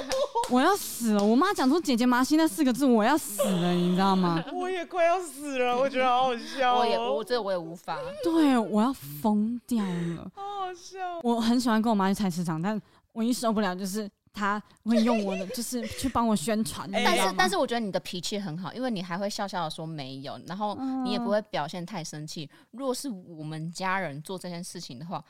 [0.48, 1.22] 我要死了！
[1.22, 4.42] 我妈讲出姐姐麻西那四个字，我要死了，你知道吗？
[4.50, 6.78] 我也快要死了，我觉得好好笑，喔。
[6.78, 7.98] 我也我这我也无法。
[8.24, 11.20] 对，我要疯掉了，好好笑。
[11.22, 12.80] 我很喜欢跟我妈去菜市场，但
[13.12, 14.08] 我一受不了就是。
[14.38, 16.86] 他会用我的，就是去帮我宣传。
[16.92, 22.46] 但是，但是我觉得你的脾气很好，因为你还会笑笑的说没有，然后你也不会表现太生气。
[22.72, 25.24] 若是我们家人做这件事情的话，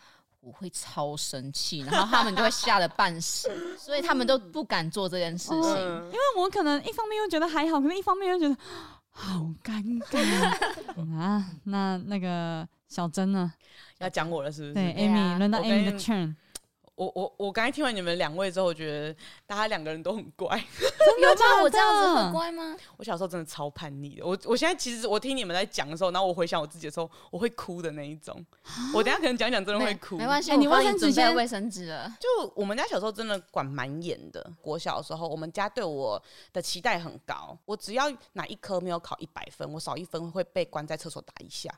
[0.46, 5.60] 我会超生气，然后他们就会吓得半死， 所以他们都不敢做这件事情。
[6.06, 8.56] 因为我可能一方面又觉得还好，可能一方面又觉得
[9.10, 11.44] 好尴尬啊。
[11.64, 13.52] 那那个小珍呢？
[13.98, 14.74] 要讲我了是不是？
[14.74, 16.36] 对，Amy，轮到 Amy 的 turn。
[16.96, 19.14] 我我我刚才听完你们两位之后，我觉得
[19.46, 20.46] 大家两个人都很乖。
[20.56, 21.62] 有吗？
[21.62, 22.74] 我这样子很乖吗？
[22.96, 24.26] 我小时候真的超叛逆的。
[24.26, 28.44] 我我现在其实我听你们在讲的时候，然后我回想我自己的时候，我会哭的那一种。
[28.94, 30.16] 我等下可能讲讲真的会哭。
[30.16, 32.10] 没关系，你卫生纸现在卫生纸了。
[32.18, 34.50] 就我们家小时候真的管蛮严的。
[34.62, 36.20] 国小的时候，我们家对我
[36.52, 37.56] 的期待很高。
[37.66, 41.70] 我只要哪一科没有考一百分，我少一分会被关在厕所打一下。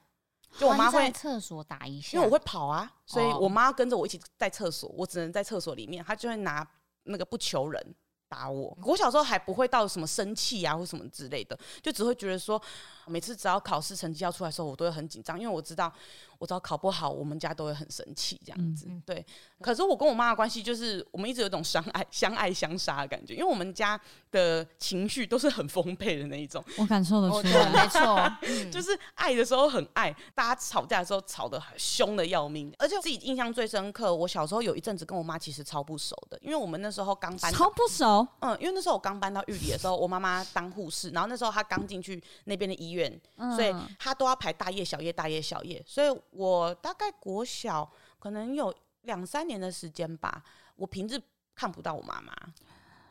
[0.59, 6.66] 就我妈会在厕所打一下，因为我会跑啊，所以我妈跟着我一起在厕所，我只能在厕所里面，她就会拿
[7.05, 7.94] 那个不求人
[8.29, 8.77] 打我。
[8.83, 12.61] 我小时候还不会到什么生气啊或什么之类的，就只会觉得说，
[13.07, 15.92] 每次只要考试成绩要出来的时候，我都会很紧张，因为我知道。
[16.38, 18.87] 我只要考不好，我们家都会很生气，这样子。
[18.88, 19.24] 嗯、对，
[19.61, 26.64] 可是我跟我妈的关系就是，我们一直有一种相爱、相爱相杀的感觉，因为我们家的情绪都是很丰沛的那一种。
[26.79, 28.33] 我感受得出来，没错，
[28.70, 32.72] 就是爱的时候很爱，大家吵架的时候吵得很凶的要命。
[32.79, 38.24] 而且我自己印象最深刻，我小时候有一阵子跟我妈其实超不熟的，因为我们那时候刚搬，超不熟。
[38.40, 46.16] 嗯，因为那时候我刚搬到玉里的时候，我妈妈当护士，然后那时候她刚进去那边的医院，嗯、所以她都要排大夜小夜、大夜小夜，所以。
[46.31, 50.43] 我大概国小可能有两三年的时间吧，
[50.77, 51.21] 我平日
[51.55, 52.33] 看不到我妈妈，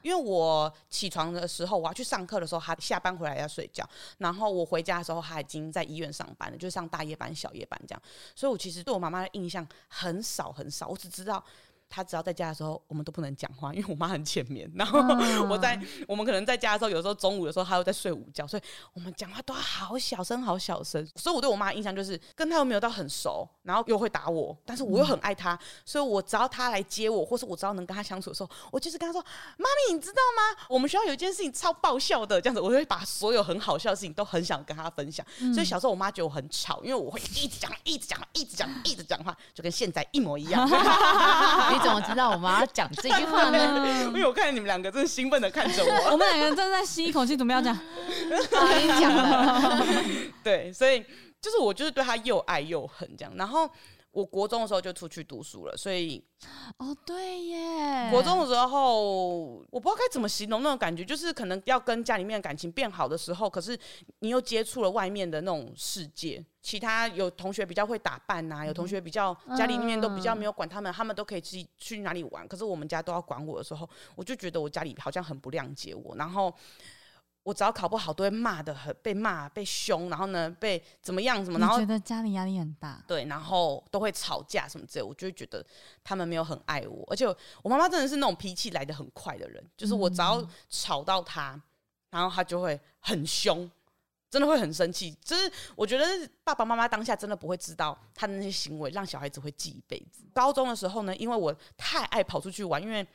[0.01, 3.87] 因为我起床的时候，我要去上课的时候，她下班回来要睡觉，
[4.19, 8.01] 然后我回家的时候，她已经在医院上班了，就上大夜班、小夜班这样，
[8.35, 11.43] 所以我其实对我妈妈的印象很少很少，我只知道
[11.89, 14.69] 他只要在家的时候，我们都不能讲话，因为我妈很浅眠。
[14.75, 14.99] 然后
[15.49, 21.05] 我在我们可能在家的时候，有时候中午的时候，她又在睡午觉，所以我们讲话都要好小声，好小声。
[21.15, 29.21] 所以我对我妈的印象就是跟她又没有到很熟，然后又会打我，但是我又很爱她，所以我只要她来接我，或是我只要能跟她相处的时候，我就是跟她说
[29.57, 30.65] ：“妈咪，你知道吗？
[30.69, 35.25] 我们学校有一件事情超爆笑的，这样子，我会把所有很好笑的事情都很想跟她分享。
[35.53, 40.67] 所以小时候我妈觉得我很吵，因为我会一直讲，一直讲，一直讲，一直讲话，就跟现在一模一样。
[41.95, 44.07] 你怎么知道我妈要讲这句话呢？
[44.07, 47.77] 因为我看见你们两个真的兴奋的看着我， 我们两个正在吸一口气，准备要讲，
[48.31, 49.85] 我 已经讲了。
[50.43, 50.99] 对，所以
[51.41, 53.31] 就是我就是对他又爱又恨这样。
[53.35, 53.69] 然后
[54.11, 56.23] 我国中的时候就出去读书了，所以
[56.77, 63.77] 哦对耶，国中的时候我不知道该怎么形容那种感觉，就是可能要跟家里面的感情变好的时候，可是
[64.19, 66.43] 你又接触了外面的那种世界。
[66.59, 72.45] 其他有同学比较会打扮呐、啊，有同学比较家里面都比较没有管他们，他们都可以去去哪里玩。
[72.45, 76.13] 可是我们家都要管我的时候，我就觉得我家里好像很不谅解我。
[76.17, 76.53] 然后
[77.47, 83.01] 我只要考不好，都会骂的很，被骂被凶，然后呢被怎么样什么，然后觉得家里压力很大。
[83.07, 85.65] 对，然后都会吵架什么之类，我就会觉得
[86.03, 87.05] 他们没有很爱我。
[87.09, 87.25] 而且
[87.63, 91.57] 我妈妈真的是那种脾气来得很快的人，就是我只要吵到她，
[92.09, 93.71] 然后她就会很凶。
[94.29, 96.05] 真的会很生气，就是我觉得
[96.43, 100.21] 爸爸妈妈当下真的不会知道他的那些行为让小孩子会记一辈子。
[100.33, 103.07] 高中的时候呢，因为我太爱跑出去玩，因为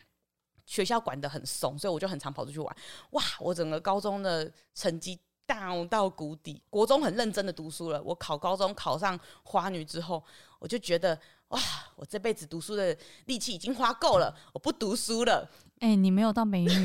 [0.66, 2.76] 学校管得很松，所以我就很常跑出去玩。
[3.10, 6.62] 哇，我整个高中的成绩 down 到谷底。
[6.70, 10.22] 国中很认真的读书了，我考高中考上花女之后，
[10.58, 11.60] 我就觉得哇，
[11.96, 12.96] 我这辈子读书的
[13.26, 15.50] 力气已经花够了，我不读书了。
[15.80, 16.84] 哎、欸，你没有到美女。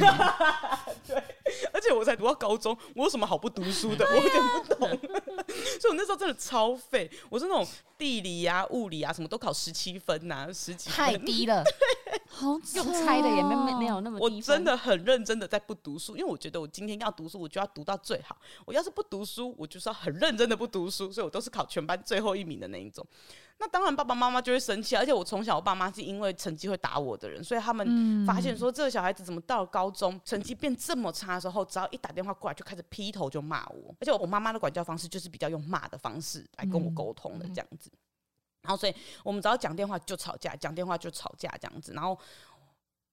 [1.07, 1.23] 对，
[1.73, 4.05] 而且我才读到高中，我有什么好不读书的？
[4.05, 4.89] 我有点不懂。
[5.79, 7.65] 所以我那时候真的超废，我是那种
[7.97, 11.63] 地理啊、物理啊什么都考十七分呐、啊，十几分太低了，
[12.27, 14.23] 好用猜的也没没没有那么低。
[14.23, 18.37] 我真的很认真的在不读书，因为我觉得我今天要读书，我就要读到最好。
[18.65, 23.05] 我要是不读书，我就是要很认真的不读书，所以我都是考全班最后一名的那一种。
[23.59, 37.89] 那当然，爸爸妈妈就会生气，而且我从小我爸妈是因为成绩会打我的人，所以他们发现说这个小孩子怎么到了高中成绩变这么差的时候，只要一打电话过来就开始劈头就骂我，而且我妈妈的管教方式就是比较用骂的方式来跟我沟通的这样子。
[38.61, 41.93] 然后所以我们只要讲电话就吵架，讲电话就吵架这样子。
[41.93, 42.17] 然后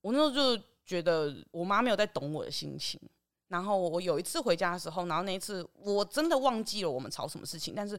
[0.01, 3.01] 我那时候就觉得我妈没有在懂我的心情。
[3.49, 7.99] 然后我有一次回家的时候，然后那一次我真的忘记了我们吵什么事情，但是。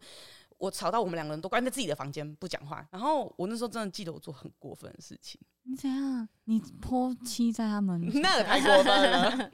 [0.57, 5.37] 我吵到我们两个人都关在自己的房间不讲话，然后我那时候真的记得我做很过分的事情。
[5.63, 6.25] 你怎样？
[6.45, 7.99] 你泼漆在他们？
[8.21, 9.51] 那个太过分了。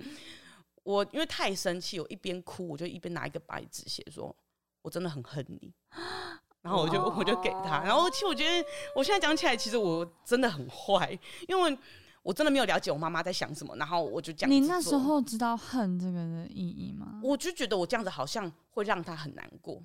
[0.84, 4.36] 我因为太生气，我一边哭，我就一边拿一个白纸写说
[4.82, 5.74] ：“我真的很恨你。
[6.62, 7.82] ”然后我就我就给他。
[7.84, 11.18] 然后其实我觉得我现在讲起来，其实我真的很坏，
[11.48, 11.78] 因为
[12.24, 13.76] 我真的没有了解我妈妈在想什么。
[13.78, 14.52] 然后我就这样。
[14.52, 17.20] 你那时候知道恨这个的意义吗？
[17.24, 19.82] 我就觉得我这样子好像会让他很难过。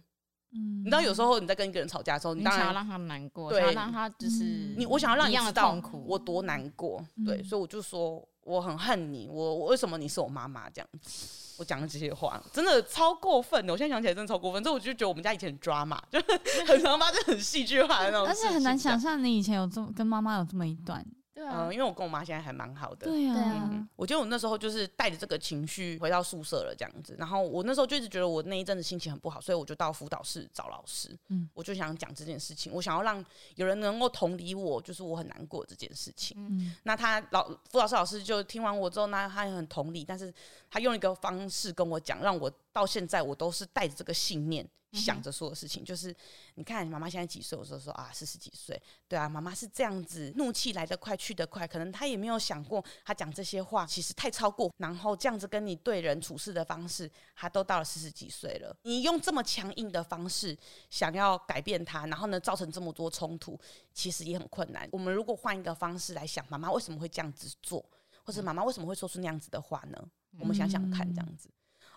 [0.53, 4.45] 嗯，你知道有时候你在跟一个人吵架的时候，你当然想要让他难过，对，想要让他就是
[4.77, 11.27] 你，我想要让你知道我多难过，对，所以我就说我很恨你，我我为什么你是我妈妈这样子？
[11.59, 16.21] 我讲的这些话真的超过分的，我现在想起来真的超过分，所以我就觉得我们家以前很抓嘛， 就
[16.67, 21.05] 很常发生很戏剧化的那种，而且很难想象你以前有这么跟妈妈有这么一段。
[21.37, 23.07] 对啊，嗯，因为我跟我妈现在还蛮好的。
[23.07, 27.15] 对啊，嗯，我觉得我那时候就是带着这个情绪回到宿舍了，这样子。
[27.19, 31.15] 然后我那时候就一直觉得我那一阵子心情很不好，所以我就到辅导室找老师。
[31.29, 33.23] 嗯，我就想讲这件事情，我想要让
[33.57, 36.35] 有人能够同理我，就是我很难过这件事情。
[36.41, 40.33] 嗯，那他老辅导室老师就听完我之后，那他也很同理，但是
[40.71, 44.69] 他用一个方式跟我讲，让我到现在我都是带着这个信念。
[44.93, 46.15] 想着说的事情，就是
[46.55, 47.59] 你看，妈妈现在几岁？
[47.59, 48.81] 我说说啊，四十几岁。
[49.07, 51.69] 对啊，妈妈是这样子，怒气来得快，去得快。
[51.69, 54.73] 可能她也没有想过，她讲这些话其实太超过。
[54.79, 58.75] 然后这样子跟你对人处事的方式，她都到了四十几岁了。
[58.85, 60.57] 你用这么强硬的方式
[60.89, 63.59] 想要改变她，然后呢，造成这么多冲突，
[63.93, 64.89] 其实也很困难。
[64.93, 67.85] 我们如果换一个方式来想，妈妈为什么会这样子做，
[68.25, 70.09] 或者妈妈为什么会说出那样子的话呢？
[70.39, 71.49] 我们想想看，这样子。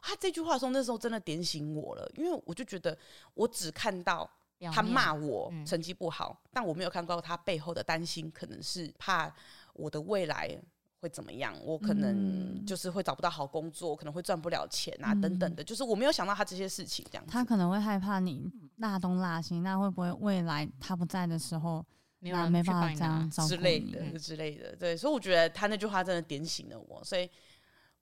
[0.01, 2.97] 他这句话说，那时候真的点醒我了，因为我就觉得
[3.33, 4.29] 我只看到
[4.71, 9.29] 他骂我成绩不好，但我没有看到他背后的担心，可能是怕
[9.73, 10.57] 我的未来
[11.01, 17.27] 会怎么样，我可能就是会找不到好工作，可能会赚不了钱啊，等等的，就是我没有想到他这些事情这样。
[17.27, 21.85] 他可能会害怕你落东落西，那会不会未来他不在的时候，
[22.19, 24.73] 你没办法这样之类的之类的？
[24.77, 27.29] 对，所以我觉得他那句话真的点醒了我，所以。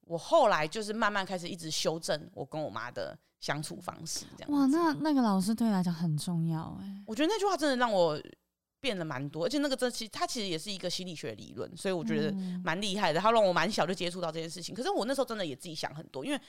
[0.07, 4.51] 我后来就是慢慢开始一直修正我跟我妈的相处方式，这样。
[4.51, 7.03] 哇，那那个老师对你来讲很重要哎。
[7.05, 8.19] 我觉得那句话真的让我
[8.79, 12.31] 变了蛮多，而且那个真其实它其实也是一个心理学理论，所以我觉得
[12.63, 13.19] 蛮厉害的。
[13.19, 16.39] 他让我蛮小就接触到这件事情，可是我那时候真的也自己想很多，因为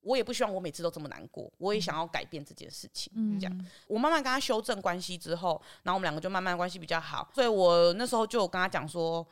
[0.00, 3.12] 我也不希望我每次都这么难过，我也想要改变这件事情。
[3.38, 9.24] 这样，我慢慢跟他修正关系之后，然后我们两个就慢慢关系比较好，所以我那时候就跟他讲说，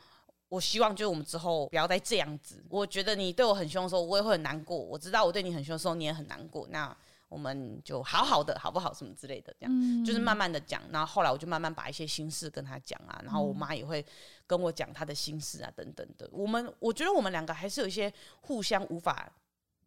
[0.51, 2.61] 我希望就是我们之后不要再这样子。
[2.67, 4.77] 我觉得你对我很凶的时候，我也会很难过。
[4.77, 6.67] 我知道我对你很凶的时候，你也很难过。
[6.71, 6.93] 那
[7.29, 8.93] 我们就好好的，好不好？
[8.93, 10.81] 什么之类的，这样、嗯、就是慢慢的讲。
[10.91, 14.05] 然后后来我就慢慢把一些心事跟他讲啊，然后我妈也会
[14.45, 16.29] 跟我讲她的心事啊，等等的。
[16.33, 19.31] 我们我觉得我们两个还是有一些互相无法。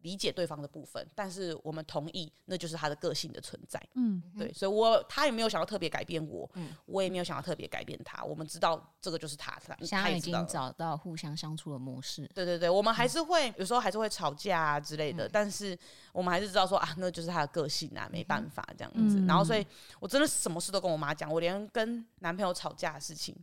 [0.01, 3.81] 理解对方的部分，但是我们同意，那就是他的个性的存在。
[3.95, 8.23] 嗯，对，所以我他也没有想要特别改变我，嗯，我也没有想要特别改变他。
[8.23, 12.29] 我们知道这个就是他，他现在已经找到互相相处的模式。
[12.33, 15.77] 对对对，我们还是会、嗯、有时候还是会吵架啊之类的，嗯、但是
[16.13, 19.19] 我们还是知道说啊，那就是他的个性啊，没办法这样子。
[19.19, 19.65] 嗯、然后，所以
[19.99, 23.35] 我真的什么事都跟我妈讲，我连跟男朋友吵架的事情。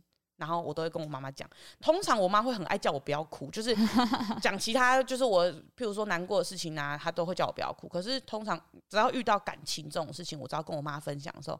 [0.43, 3.73] 然后我都会跟我妈妈讲，通常我妈会很爱叫我不要哭，就是
[4.43, 7.87] 讲其他，就是我譬如说难过的事情啊，她都会叫我不要哭。
[7.87, 11.57] 可是通常只要遇到感情这种事情，我只要跟我妈分享的时候，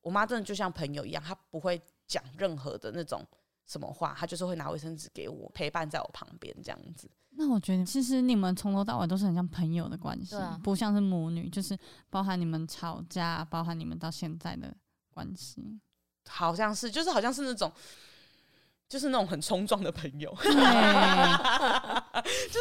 [0.00, 3.22] 我妈真的就像朋友一样，她不会讲任何的那种
[3.66, 7.10] 什么话，她就是会拿卫生纸给我，陪伴在我旁边这样子。
[7.38, 14.74] 那我觉得其实你们从头到尾都是很像朋友的关系，啊、不像是母女，就是包含你们吵架，包含你们到现在的
[15.12, 15.78] 关系，
[16.28, 17.72] 好像是，就是好像是那种。
[18.88, 20.58] 就是那种很冲撞的朋友， 就是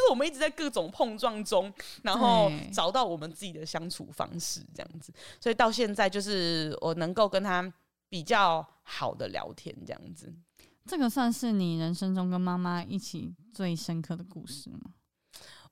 [0.10, 5.14] 我们一直在各种碰撞中，然后找到我们自己的相处方式，这样子。
[5.40, 7.72] 所以到现在，就是我能够跟他
[8.10, 10.34] 比较好的聊天，这样子。
[10.88, 14.80] 这个算是你人生中跟妈妈一起最深刻的故事吗？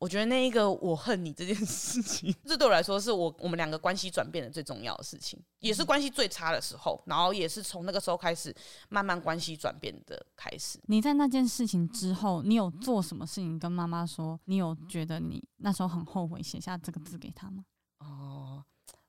[0.03, 8.53] 我觉得那一个我恨你这件事情， 这对我来说是我我们两个关系转变的最重要的事情，也是关系最差的时候，然后也是从那个时候开始
[8.89, 10.77] 慢慢关系转变的开始。
[10.87, 14.37] 你在那件事情之后，你有做什么事情跟妈妈说？
[14.43, 17.63] 你有觉得你那时候很后悔写下这个字给她吗？
[17.99, 18.61] 哦，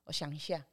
[0.05, 0.65] 我想一下，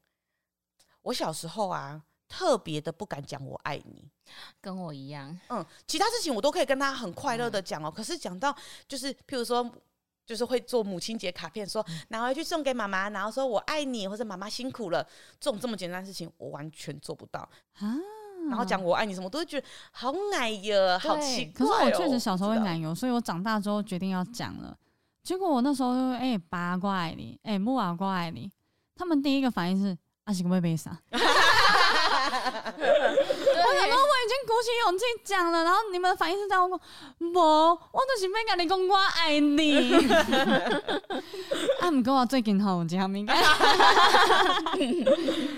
[1.02, 4.08] 我小时候啊，特别的不敢讲我爱你，
[4.62, 5.36] 跟我一样。
[5.48, 8.56] 嗯，其他事情我都可以跟她很快乐的讲哦，可是讲到
[8.86, 9.68] 就是譬如说。
[10.24, 15.06] 就是会做母亲节卡片，说拿回去送给妈妈，然后说我爱你，或者妈妈辛苦了，
[15.40, 17.40] 这种这么简单的事情，我完全做不到
[17.78, 17.96] 啊。
[18.48, 21.54] 然后讲我爱你什么，我都会觉得好奶油，好奇怪哦。
[21.54, 24.76] 可是我确实小时候会奶油，所以我长大之后决定要讲了。
[25.22, 28.50] 结果我那时候就哎，八卦爱你，哎，木啊我爱你，
[28.96, 30.98] 他们第一个反应是阿西个妹妹啥？
[31.12, 31.61] 我想说我已经
[34.46, 36.80] 鼓起勇气讲了，然后你们的反应是这样，我说
[37.32, 39.92] 不，我就是没跟你讲我爱你。
[41.80, 43.34] 啊，唔跟我最近好这样应该，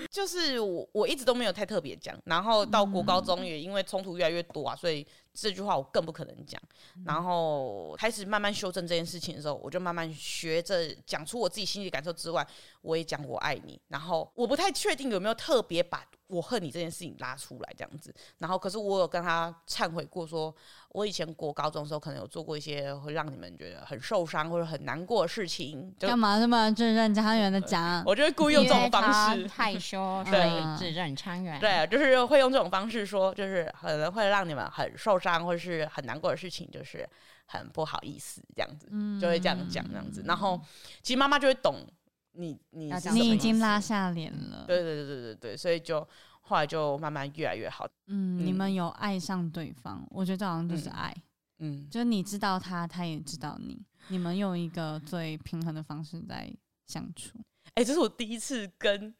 [0.09, 5.05] 就是我我一直都没有太特别讲，然后到国高中也因为冲突越来越多啊，所以。
[5.35, 6.59] 这句话我更不可能讲，
[7.05, 12.45] 然后开始慢慢修正这件事情的时候，我就慢慢学着讲出我自己心里感受之外，
[12.81, 13.79] 我也讲我爱你。
[13.89, 18.13] 然后我不太确定有没有特别把我恨你这件事情拉出来这样子。
[18.39, 20.55] 然后可是我有跟他忏悔过说，说
[20.89, 25.93] 我以前国高中的时候可能有做过一些会让你们觉得很受伤或者很难过的事情。
[25.99, 28.01] 干嘛这么字正腔圆的讲？
[28.07, 31.59] 我就会故意用这种方式害羞， 所以字正腔圆。
[31.59, 35.24] 对，就是会用这种方式说，就是可能会让你们很受伤。
[35.43, 37.07] 或是很难过的事情，就是
[37.45, 40.23] 很不好意思，这样子，嗯、就会这样讲，这样子。
[40.25, 40.59] 然后，
[41.01, 41.87] 其实妈妈就会懂
[42.33, 44.65] 你，你你已经拉下脸了。
[44.67, 46.07] 对对对对对对，所以就
[46.41, 47.87] 后来就慢慢越来越好。
[48.07, 51.13] 嗯，嗯，你们有爱上对方，我觉得这好像就是爱。
[51.59, 56.53] 嗯，嗯就是你知道他，他也知道你，你们用一个最平衡的方式在
[56.85, 57.39] 相处。
[57.75, 59.13] 哎、欸，这是我第一次跟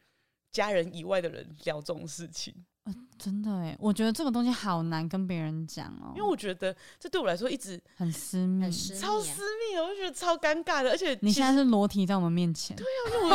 [0.52, 2.54] 家人以外的人聊这种事情。
[2.84, 10.90] 呃、真的哎，我觉得这个东西好难跟别人讲哦，因为我觉得这对我来说一直很私密，超私密的，我就觉得超尴尬的。
[10.92, 12.86] 而且你现在是裸体在我们面前，对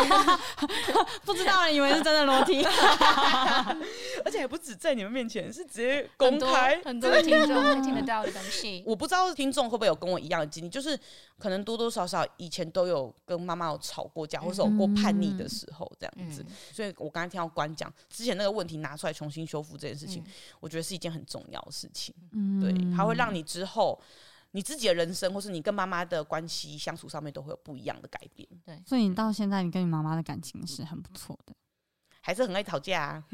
[0.09, 0.41] 啊，
[1.26, 2.62] 不知道人以为是真的裸体，
[4.24, 8.83] 而且也不止在你们面前，是直接公开，很多，很多听众会听得到的东西。
[8.87, 10.99] 我不知道听众会不会有跟我一样的经历，就是
[11.39, 16.43] 可能多多少少以前都有跟妈妈有吵过架，或是有过叛逆的时候这样子。
[16.47, 19.41] 嗯、所以我刚才听到关讲之前那个问题拿出来重新。
[19.51, 22.14] 修复这件事情，嗯、我觉得是一件很重要的事情。
[22.33, 24.01] 嗯，对，它会让你之后
[24.53, 28.49] 你自己的人生，或是你跟妈妈的关系相处上面，都会有不一样的改变。
[28.64, 31.55] 对，所以你到现在，你跟你妈妈的感情是很不错的。
[32.21, 33.23] 还是很爱吵架啊。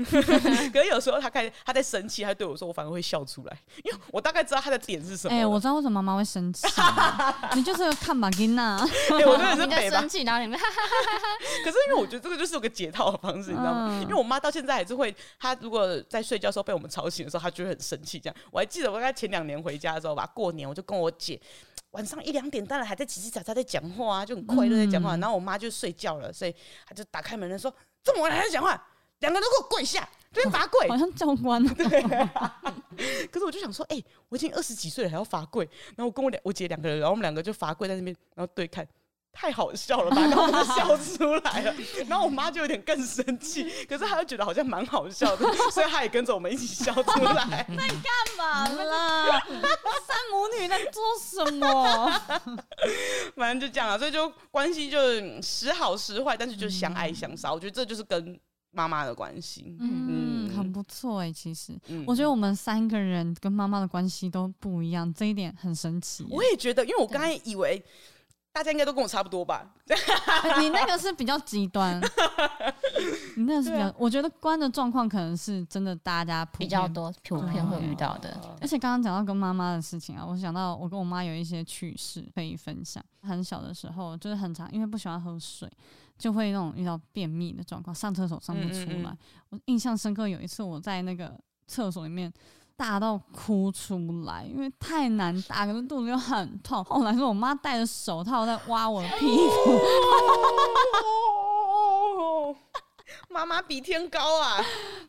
[0.72, 5.34] 可是有时候他开他在生气，他对我说，我反而会笑出来，因为我大概知道他的点是什么。
[5.34, 6.66] 哎、欸，我知道为什么妈妈会生气，
[7.54, 8.76] 你就是个看马金娜。
[9.10, 10.00] 哎、欸，我真的是北吧。
[10.00, 13.88] 生气，然后你们，可是因为我觉得这个就是有个解套的方式，你知道吗？
[13.90, 18.18] 嗯、因为我妈到现在还是会，她如果在睡觉的时候被我们吵醒的时候，她就会很生气。
[18.18, 21.40] 这样，我还记得我在前两年回家的时候吧，过年我就跟我姐。
[21.92, 25.16] 晚上一两点，当然还在叽叽喳喳在讲话啊，就很快乐在讲话。
[25.16, 26.54] 嗯、然后我妈就睡觉了，所以
[26.86, 27.74] 她就打开门来说
[28.06, 28.80] ：“这么晚还在讲话，
[29.18, 31.60] 两个人都给我跪下，这边罚跪。”好像教官。
[33.32, 35.68] 可是我就想说，哎、欸，我已经二十几岁了，还要罚跪。
[35.96, 38.86] 然后我跟我两我姐两个人，然后我们两个就罚跪在那边，然后对看。
[39.38, 41.74] 太好笑了吧， 然后我就笑出来了，
[42.08, 47.66] 然后我妈就有点更生气，可是她又觉得好像蛮好笑的， 所以她也跟着我们一起笑出来。
[47.68, 49.40] 在干嘛啦？
[50.06, 52.10] 三母女在做什么？
[53.36, 54.98] 反正就这样啊，所以就关系就
[55.42, 57.50] 时好时坏，但是就相爱相杀。
[57.50, 59.76] 嗯、我觉得这就是跟妈妈的关系。
[59.80, 66.26] 嗯，嗯很不错哎、欸，其实、嗯、我觉得我们三个人跟妈妈的关系都不一样，这一点很神奇。
[66.30, 67.84] 我也觉得，因为我刚才以为。
[68.56, 69.70] 大家应该都跟我差不多吧？
[70.58, 72.00] 你那个是比较极端，
[73.36, 78.34] 你那个是比较，我觉得关的状况可能是真的，大家比较多普遍会遇到的。
[78.62, 83.04] 而且刚刚讲到跟妈妈的事情啊，我想到我跟我妈有一些趣事可以分享。
[83.20, 85.70] 很小的时候就是很长，因为不喜欢喝水，
[86.16, 89.14] 就会那种遇到便秘的状况，上厕所上不出来。
[89.50, 92.32] 我印象深刻，有一次我在那个厕所里面。
[92.76, 93.96] 大到哭出
[94.26, 96.84] 来，因为太难打，可是肚子又很痛。
[96.84, 99.80] 后来是我妈戴着手套在挖我的屁股，
[103.28, 104.62] 妈妈比天高啊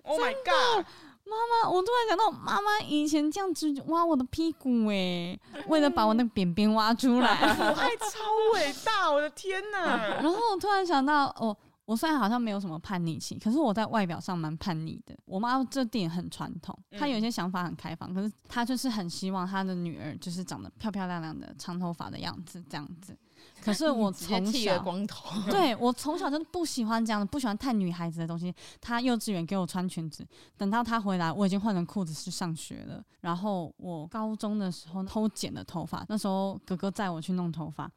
[0.03, 0.85] ！Oh my god，
[1.25, 5.37] 妈妈，我突然想到，妈妈以前这样子挖我的屁股，哎，
[5.67, 8.19] 为了把我那个便便挖出来， 我爱超
[8.53, 9.97] 伟大，我的天呐！
[10.21, 11.55] 然后我突然想到，哦。
[11.87, 15.17] 我虽然好像没有什么叛逆期，可是我在外表上蛮叛逆的。
[15.23, 23.17] 我妈这点很传统，她有些想法很开放，可是她就是很希望她的女儿就是长得漂漂亮亮的长头发的样子这样子。
[23.61, 28.53] 可是我 从小光头，对，我从小就不喜欢这样的，不喜欢太女孩子的东西。
[28.81, 30.27] 她幼稚园给我穿裙子，
[30.57, 33.01] 等到她回来，我已经换成裤子去上学了。
[33.21, 37.89] 然后我高中的时候偷剪了头发，那时候哥哥载我去弄头发。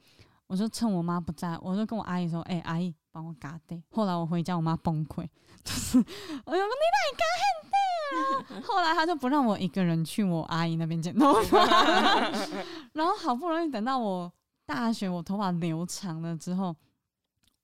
[0.47, 5.29] 我就趁我妈不在，我就跟我阿姨说：“哎、欸，阿姨帮我嘎的。”后来我回家，我妈崩溃，
[5.65, 6.05] 就是哎呦
[6.55, 11.59] ：“你哪嘎很的？” 后来她就不让我一个人去我阿姨那边剪头发，
[12.95, 14.33] 然后好不容易等到我
[14.67, 16.75] 大学，我头发留长了之后，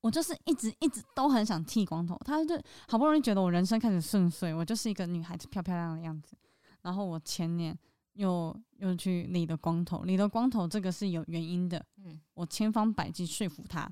[0.01, 2.17] 我就是一直一直都很想剃光头。
[2.25, 6.37] 她就好不容易觉得我人生开始顺遂，我就是一个女孩子漂漂亮亮的样子。
[6.83, 7.77] 然后我前年。
[8.17, 11.85] 又又去理了光头，理了光头，这个是有原因的。
[12.03, 13.87] 嗯，我千方百计说服他，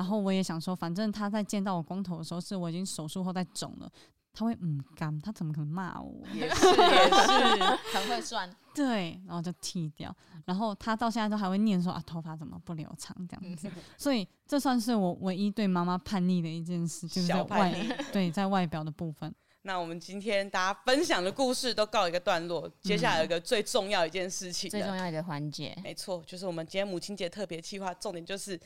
[0.00, 3.92] 然后我也想说，反正他在见到我光头的时候，是我已经手术后在肿了，
[4.32, 6.22] 他会嗯干，他怎么可能骂我？
[6.32, 8.50] 也是也是，很会算。
[8.74, 10.10] 对，然后就剃掉，
[10.46, 13.70] 然后他到现在都还会念说啊，头发怎么不留长这样子。
[13.98, 17.74] 所以这算是我唯一对妈妈叛逆的一件事，就是在外
[18.10, 19.34] 对在外表的部分。
[19.62, 28.58] 那我们今天大家分享的故事都告一个段落，接下来有一个最重要一件事情，最重要一个环节，没错，就是我们今天母亲节特别计划，重点就是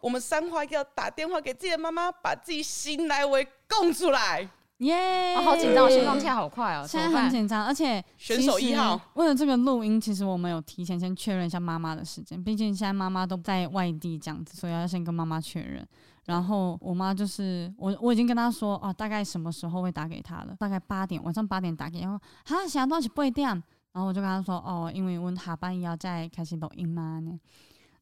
[0.00, 3.36] 我们三花要打电话给自己的妈妈，把自己心内话
[3.68, 4.48] 讲出来。
[4.78, 5.38] 耶、yeah!
[5.38, 15.86] 哦，好紧张，心脏跳好快哦， 现在很紧张，而且选手一号为了这个录音，其实我们有提前先确认一下妈妈的时间，毕竟现在妈妈都在外地这样子，所以要先跟妈妈确认。
[16.24, 23.48] 然后我妈就是我，我已经跟她说哦，大概什么时候会打给她了，大概八点，晚上八点打给，然后哈，想到是八点，
[23.92, 27.38] 然后我就跟她说哦，因为我下班要再开始录音嘛呢。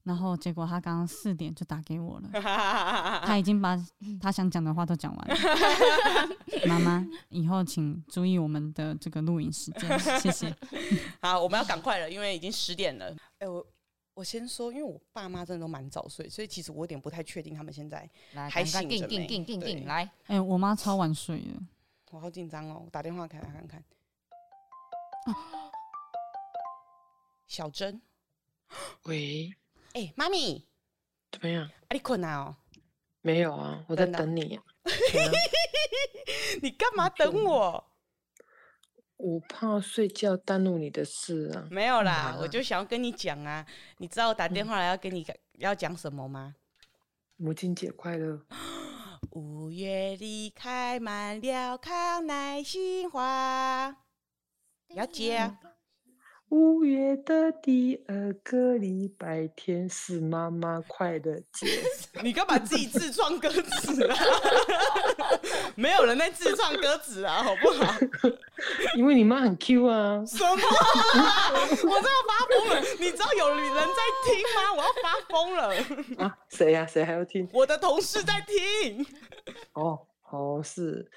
[0.09, 2.31] 然后结果他刚刚四点就打给我了，
[3.25, 3.77] 他已经把
[4.21, 5.37] 他想讲的话都讲完了。
[6.67, 10.57] 妈妈，以后请注意我们的这个录影时间， 谢谢。
[11.21, 13.15] 好，我们要赶快了，因为已经十点了。
[13.39, 13.65] 哎我。
[14.15, 18.11] 我先说，因为我爸妈真的都蛮早睡，所以其实我有点不太确定他们现在
[18.51, 19.85] 还醒着没。
[19.85, 21.53] 来，哎、欸，我妈超晚睡的，
[22.11, 22.83] 我好紧张哦！
[22.85, 23.85] 我打电话给她看看。
[27.47, 28.03] 小珍，
[29.05, 29.55] 喂，
[29.99, 30.65] 哎、欸，妈咪，
[31.33, 31.65] 怎么样？
[31.65, 32.57] 啊，你困了哦？
[33.21, 34.55] 没有啊，我在等你。
[34.55, 34.63] 啊、
[36.63, 37.85] 你干嘛等我？
[39.17, 41.67] 我怕睡觉耽误你的事啊！
[41.69, 46.55] 没有啦，嗯、我就想要跟你讲啊，你知道我打电话来要跟你、嗯、要讲什么吗？
[47.35, 48.47] 母亲节快乐！
[49.31, 53.97] 五月里开满了康乃馨花，
[54.95, 55.59] 要接啊！
[56.51, 61.67] 五月的第二个礼拜天是妈妈快乐节。
[62.25, 64.17] 你干嘛自己自创歌词啊？
[65.77, 67.95] 没有人在自创歌词啊，好不好？
[68.97, 70.25] 因为你妈很 Q 啊。
[70.25, 70.51] 什么？
[70.51, 72.81] 我真要发疯了！
[72.99, 74.73] 你知道有人在听吗？
[74.75, 76.25] 我要发疯了！
[76.25, 76.87] 啊，谁呀、啊？
[76.87, 77.47] 谁还要听？
[77.53, 79.05] 我的同事在听。
[79.75, 81.11] 哦，哦，是，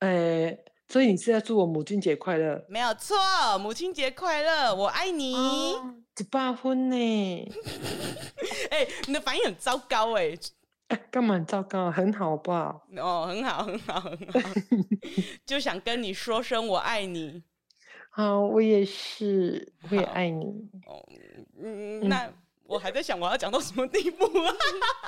[0.00, 0.64] 哎、欸。
[0.88, 2.64] 所以你是要祝我母亲节快乐？
[2.68, 3.14] 没有错，
[3.60, 5.32] 母亲节快乐，我爱你。
[5.34, 6.96] 一百分呢？
[8.70, 10.38] 哎、欸，你的反应很糟糕哎、欸。
[10.88, 11.90] 哎，干嘛很糟糕？
[11.90, 12.74] 很好吧？
[12.96, 14.50] 哦，很好，很好，很好。
[15.44, 17.42] 就想跟你说声我爱你。
[18.10, 20.46] 好，我也是，我也爱你。
[20.86, 21.06] 哦，
[21.62, 22.24] 嗯，那。
[22.26, 22.34] 嗯
[22.68, 24.54] 我还在想我要讲到什么地步啊？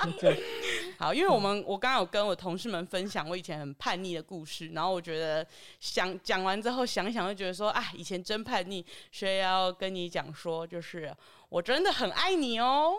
[0.97, 5.45] 好，因为我们我刚刚有跟我同事们分享我以前很叛逆的故事，然后我觉得
[5.79, 11.15] 想讲完之后想想，就觉得说啊，以前真叛逆，所以要跟你讲说，就是
[11.49, 12.93] 我真的很爱你哦。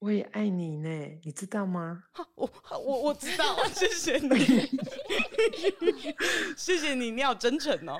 [0.00, 2.04] 我也爱你呢，你知道吗？
[2.34, 4.36] 我我我知道，谢谢你，
[6.58, 7.98] 谢谢你，你好真诚哦。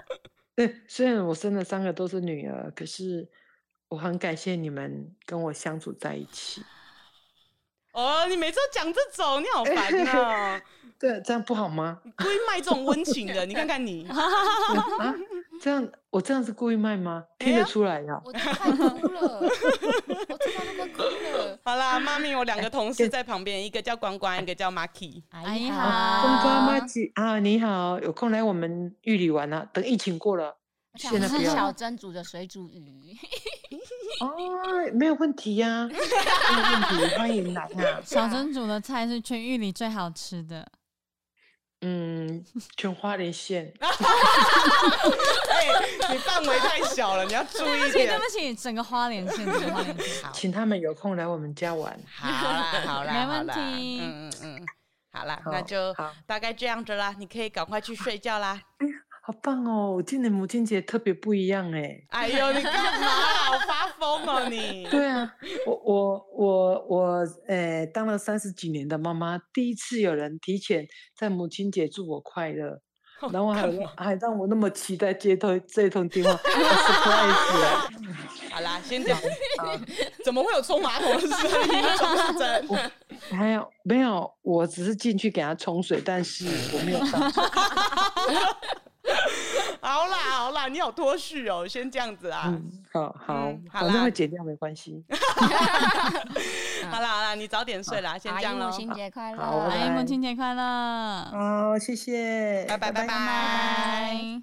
[0.54, 3.26] 对，虽然我生了三个都是女儿，可是。
[3.94, 6.60] 我很感谢你们跟我相处在一起。
[7.92, 10.60] 哦，你每次都讲这种，你好烦啊！
[10.98, 12.00] 对，这样不好吗？
[12.02, 14.04] 你故意卖这种温情的， 你看看你。
[14.08, 15.14] 啊，
[15.62, 17.22] 这样我这样是故意卖吗？
[17.38, 18.20] 听得出来呀。
[18.24, 18.72] 我太哭
[19.06, 21.56] 了，我听到那么哭了。
[21.62, 25.22] 好啦，妈咪，我两个同事在旁边，一个叫关关，一个叫 Marky。
[25.30, 29.64] 阿姨好，关关 Marky 啊，你好，有空来我们玉里玩啊。
[29.72, 30.56] 等疫情过了，
[30.96, 31.54] 现在不要。
[31.54, 33.16] 小珍煮的水煮鱼。
[34.20, 34.34] 哦，
[34.92, 38.00] 没有问题呀、啊，没有问题，欢迎来啊！
[38.04, 40.66] 小珍煮的菜是全玉里最好吃的，
[41.80, 42.44] 嗯，
[42.76, 43.72] 全花莲县。
[43.80, 47.90] 哎、欸，你范围太小了，你要注意点。
[47.90, 50.28] 对不起，对不起，整个花莲县，整个花莲县。
[50.32, 51.98] 请他们有空来我们家玩。
[52.14, 54.00] 好啦，好啦，没问题。
[54.00, 54.66] 嗯嗯嗯，
[55.12, 55.94] 好啦，那就
[56.26, 58.60] 大概这样子啦，你可以赶快去睡觉啦。
[59.26, 59.90] 好棒哦！
[59.90, 61.98] 我今年母亲节特别不一样哎。
[62.10, 63.08] 哎呦，你干嘛？
[63.08, 64.86] 好发疯哦你！
[64.92, 65.34] 对啊，
[65.66, 72.82] 我我我我，呃，当了三十几年的妈妈，第一次有人提前在母亲节祝我快乐，
[73.32, 73.62] 然后还
[73.96, 77.94] 还让我那么期待接通这通电话，不
[78.52, 79.18] 好啦，先讲。
[80.22, 81.82] 怎么会有冲马桶的声音？
[81.96, 82.90] 冲水针？
[83.30, 84.30] 还有没有？
[84.42, 87.42] 我只是进去给他冲水，但是我没有上水。
[89.80, 92.44] 好啦好啦，你好脱序哦，先这样子啦。
[92.46, 95.04] 嗯、好好，嗯、好反正会剪掉没关系。
[96.90, 98.70] 好啦好啦，你早点睡啦，先这样喽。
[98.70, 99.42] 母亲节快乐！
[99.42, 101.30] 阿姨母亲节快乐！
[101.30, 103.06] 好，谢谢，拜拜拜拜。
[103.06, 104.42] 拜拜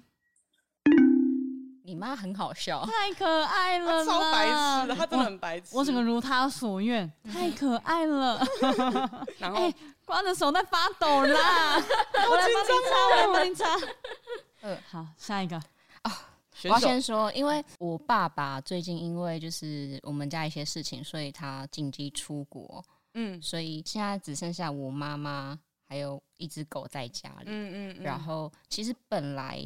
[1.84, 5.76] 你妈很好笑，太可爱了，超白痴的，她真的很白痴。
[5.76, 8.40] 我整个如她所愿，太可爱了。
[9.38, 9.70] 然后，
[10.06, 11.76] 光着手在发抖啦，
[12.30, 13.66] 我来帮你擦，我来帮你擦。
[14.62, 15.56] 嗯，好，下一个。
[16.04, 16.10] 哦，
[16.64, 22.84] 我要先说，因为我爸爸最近因为就是我们家一些事情，所以他紧急出国，
[23.14, 25.58] 嗯，所以现在只剩下我妈妈
[25.88, 29.60] 还有一只狗在家里，嗯嗯，然后其实本来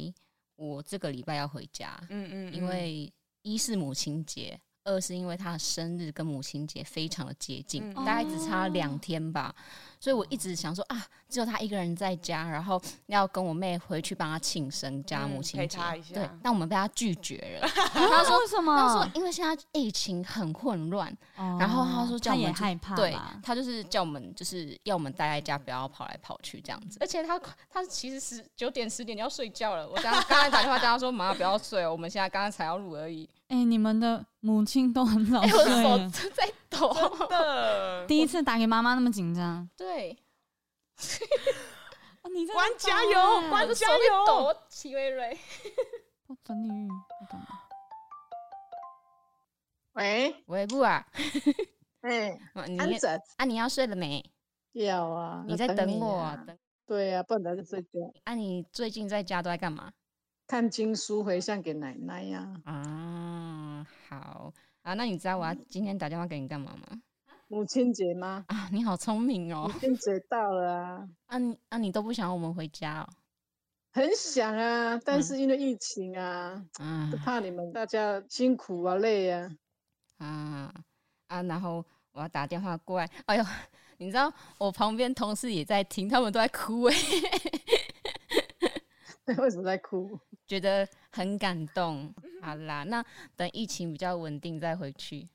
[0.55, 9.55] 我这个礼拜要回家，嗯嗯，因为一是母亲节，二是因为他的生日跟母亲节非常的接近，大概只差两天吧。
[9.99, 16.13] 所以我一直想说啊，只有他一个人在家，然后要跟我妹回去帮他庆生加母亲节，嗯、陪他一下。
[16.15, 17.67] 对，但我们被他拒绝了。
[17.93, 18.77] 他说为什么？
[18.77, 26.97] 他说因为现在疫情很混乱，哦、然后他说叫我们他也害怕，对，他就是叫我们就是要我们待在家，不要跑来跑去这样子。
[27.01, 27.39] 而且他
[27.69, 29.87] 他其实十九点十点你要睡觉了。
[29.87, 33.27] 我刚刚才打电话跟他说妈妈不要睡哦，我们现在刚刚才要录而已。
[33.49, 36.93] 哎、欸，你们的母亲都很早睡，我的手在抖。
[36.93, 39.69] 真的，第一次打给妈妈那么紧张。
[39.75, 40.17] 对。
[42.33, 45.37] 你在关加油，关加油，齐薇瑞。
[46.27, 46.89] 我等你，
[49.93, 51.07] 喂喂，不啊？
[52.01, 52.37] 哎，
[52.67, 52.77] 你
[53.37, 54.23] 啊，你要睡了没？
[54.73, 55.43] 要啊。
[55.47, 56.37] 你在等我？
[56.45, 56.57] 等。
[56.85, 57.89] 对啊，不能在睡觉。
[58.25, 59.91] 啊，你最近在家都在干嘛？
[60.47, 62.53] 看经书，回向给奶奶呀。
[62.65, 64.53] 啊，好
[64.87, 64.93] 啊。
[64.93, 67.01] 那你知道我要今天打电话给你干嘛吗？
[67.49, 68.43] 母亲节吗？
[68.47, 69.69] 啊，你好聪明哦！
[69.73, 71.09] 母亲节到了啊！
[71.27, 73.07] 啊你啊，你都不想我们回家哦？
[73.93, 79.49] 很想啊，但是因为疫情啊，嗯，就怕你们大家辛苦啊，累啊。
[80.17, 80.73] 啊
[81.27, 83.09] 啊，然后我要打电话过来。
[83.27, 83.45] 哎呦，
[83.97, 86.95] 你知道我旁边同事也在听，他们都在哭哎。
[89.37, 90.17] 为什么在哭？
[90.47, 92.13] 觉得很感动。
[92.41, 93.03] 好啦，那
[93.35, 95.27] 等疫情比较稳定再回去。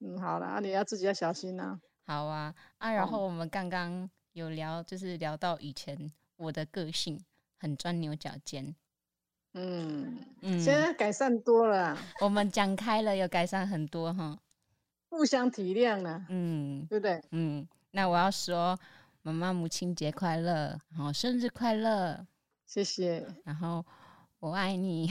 [0.00, 1.80] 嗯，好啦，你要自己要小心呐。
[2.04, 7.22] 好啊，啊，然后我们刚刚有聊，就是聊到以前我的个性
[7.58, 8.74] 很钻牛角尖。
[9.54, 11.96] 嗯嗯，现在改善多了。
[12.20, 14.36] 我们讲开了，有改善很多哈。
[15.08, 17.22] 互相体谅了，嗯，对不对？
[17.30, 18.76] 嗯，那我要说，
[19.20, 22.26] 妈妈母亲节快乐，然后生日快乐，
[22.72, 23.26] 谢谢。
[23.44, 23.84] 然后
[24.40, 25.10] 我爱你，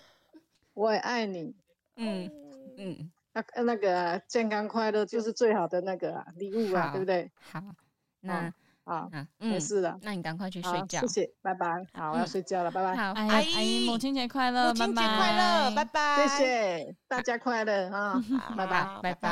[0.72, 1.54] 我也爱你。
[1.96, 2.30] 嗯
[2.78, 7.30] 嗯，那那个健康快乐就是最好的那个礼物啊，对不对？
[7.38, 7.62] 好，
[8.20, 8.50] 那。
[8.84, 10.98] 好，没事了，那你赶快去睡觉。
[11.02, 11.86] 谢谢，拜拜。
[11.92, 12.96] 好，我要睡觉了，拜拜。
[12.96, 16.26] 好，阿姨，母亲节快乐，母亲节快乐，拜拜。
[16.26, 18.14] 谢谢大家，快乐啊，
[18.56, 19.28] 拜拜，拜拜。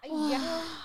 [0.00, 0.40] 哎呀，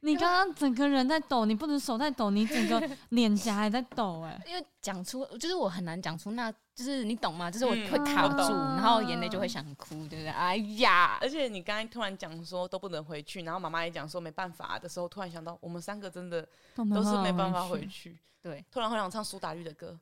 [0.00, 6.52] 你刚刚整个人在抖，你不能手在抖，你整个 脸颊还在抖，哎，因为讲出，就是我很难讲出那。
[6.76, 7.50] 就是你懂吗？
[7.50, 10.28] 就是我会卡住，嗯、然后眼泪就会想哭，对不对？
[10.28, 11.16] 哎呀！
[11.22, 18.18] 而且你刚才突然讲说都不能回去，然后妈妈也讲说没办法的时候，突然想到我们三个真的都是没办法回去。
[18.42, 19.98] 对，突然很想唱苏打绿的歌。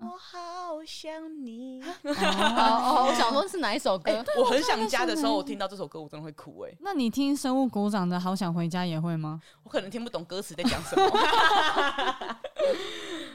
[0.00, 1.12] 啊、我好想
[1.44, 1.82] 你。
[1.82, 4.10] 哦哦， 我想说是哪一首歌？
[4.10, 6.72] 欸、我很想家的时候，我听到这首歌，我真的会哭哎。
[6.80, 9.40] 那你听生物鼓掌的好想回家也会吗？
[9.62, 11.04] 我可能听不懂歌词在讲什么。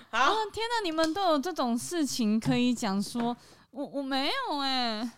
[0.10, 0.32] 啊！
[0.52, 3.38] 天哪，你们都有这种事情可以讲，说
[3.70, 5.12] 我我没有哎、欸。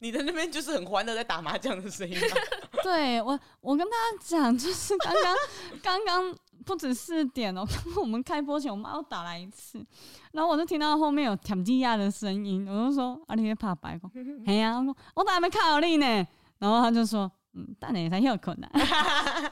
[0.00, 2.16] 你的那边就是很欢乐在打麻将的声音。
[2.82, 5.36] 对我，我跟大家讲，就是刚刚
[5.80, 7.64] 刚刚不止四点哦、
[8.00, 9.84] 我们开播前，我妈又打来一次，
[10.32, 14.10] 然后我就听到后面有甜鸡鸭的声音，我就说啊，你在怕白讲，
[14.46, 16.26] 哎呀，我我打还没看好你呢，
[16.58, 17.30] 然后他就说。
[17.54, 18.70] 嗯，但你才有可能。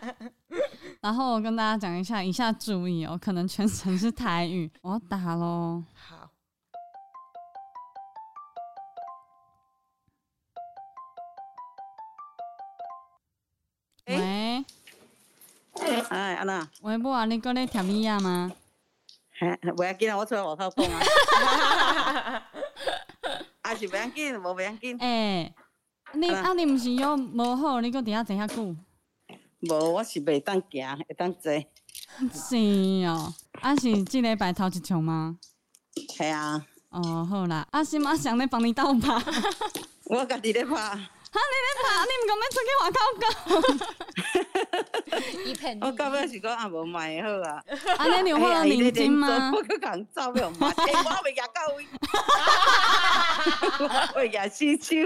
[1.02, 4.72] 然后我跟大家讲一下，以下注意哦，可能全程是台语。
[4.80, 5.84] 我要打喽。
[5.92, 6.30] 好。
[14.06, 14.64] 喂。
[16.10, 16.68] 哎，安娜。
[16.82, 18.52] 喂，不啊，你过来甜米亚吗？
[19.38, 22.42] 嘿，不要紧啊，我出来外头讲啊。
[23.62, 24.98] 还 是袂要紧，无袂要紧。
[24.98, 25.54] 诶。
[26.12, 28.76] 你啊，你毋是腰无好，你搁伫遐坐遐久？
[29.60, 31.52] 无，我是袂当行，会当坐。
[32.32, 32.56] 是
[33.06, 35.38] 哦，啊是即礼拜头一场吗？
[36.08, 36.66] 系啊。
[36.90, 39.22] 哦，好啦，啊是马上咧帮你倒吧。
[40.06, 40.98] 我家己咧拍。
[41.32, 43.24] 哈，你咧拍，你唔讲要出去外口讲。
[45.46, 45.78] 一片。
[45.80, 47.62] 我到尾是讲啊，无卖好啊。
[47.98, 49.52] 啊，你有换领巾吗？
[49.54, 51.86] 我去共走没有卖， 我未夹到位。
[54.16, 54.96] 我夹死手。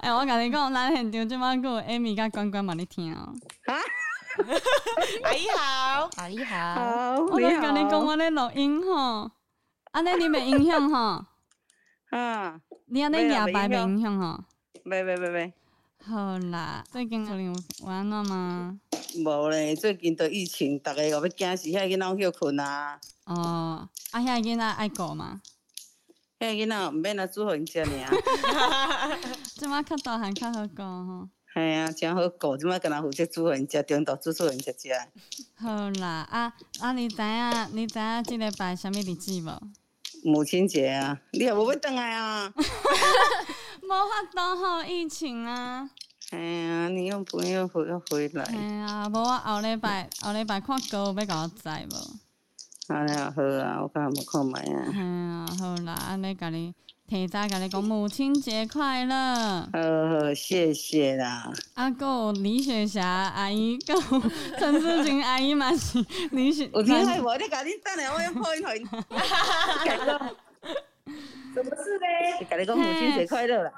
[0.00, 3.34] 哎，我甲你讲，咱现场即摆阁有 Amy 甲关关嘛你听哦。
[3.66, 3.76] 哈？
[5.24, 6.74] 阿姨好，阿姨好。
[6.74, 7.16] 好。
[7.26, 9.30] 我咧甲你讲，我咧录音吼。
[9.92, 11.26] 安尼你袂影响吼？
[12.16, 12.60] 啊。
[12.86, 14.42] 你安尼哑巴袂影响吼？
[14.84, 15.52] 没没没没，
[16.04, 18.78] 好啦，最近有有安怎吗？
[19.16, 22.98] 无咧，最近都疫情，大家又要惊死，遐囡仔休困啊。
[23.24, 25.40] 哦，啊遐囡仔爱顾吗？
[26.38, 27.88] 遐囡仔毋免来煮互因食尔。
[29.56, 31.28] 即马较大汉较好顾吼。
[31.52, 34.88] 系啊，真好顾，即马干若负责煮互因食，中昼煮煮互因食食。
[35.56, 39.60] 好啦，啊啊，你知影你知影即礼拜啥物日子无？
[40.22, 42.52] 母亲节啊，你也无要倒来啊？
[43.90, 45.90] 无法度吼，疫情啊。
[46.30, 48.44] 哎呀，你用朋友回要回来。
[48.44, 48.54] 哎
[48.86, 51.94] 呀，无我后礼拜后礼拜看歌要甲我载无？
[52.94, 54.84] 哎呀，好啊，我看无看觅啊。
[54.94, 56.72] 哎呀，好啦，安尼甲你。
[57.08, 59.68] 提早甲你讲母亲节快乐！
[59.72, 61.50] 好好，谢谢啦。
[61.74, 63.92] 阿个李雪霞阿姨，个
[64.60, 65.98] 陈思琴阿姨嘛是
[66.30, 66.70] 李雪。
[66.72, 68.12] 我听下我你赶紧等下，
[70.06, 70.36] 我。
[71.54, 72.46] 什么事呢？
[72.48, 73.72] 甲你讲母亲节快乐啦！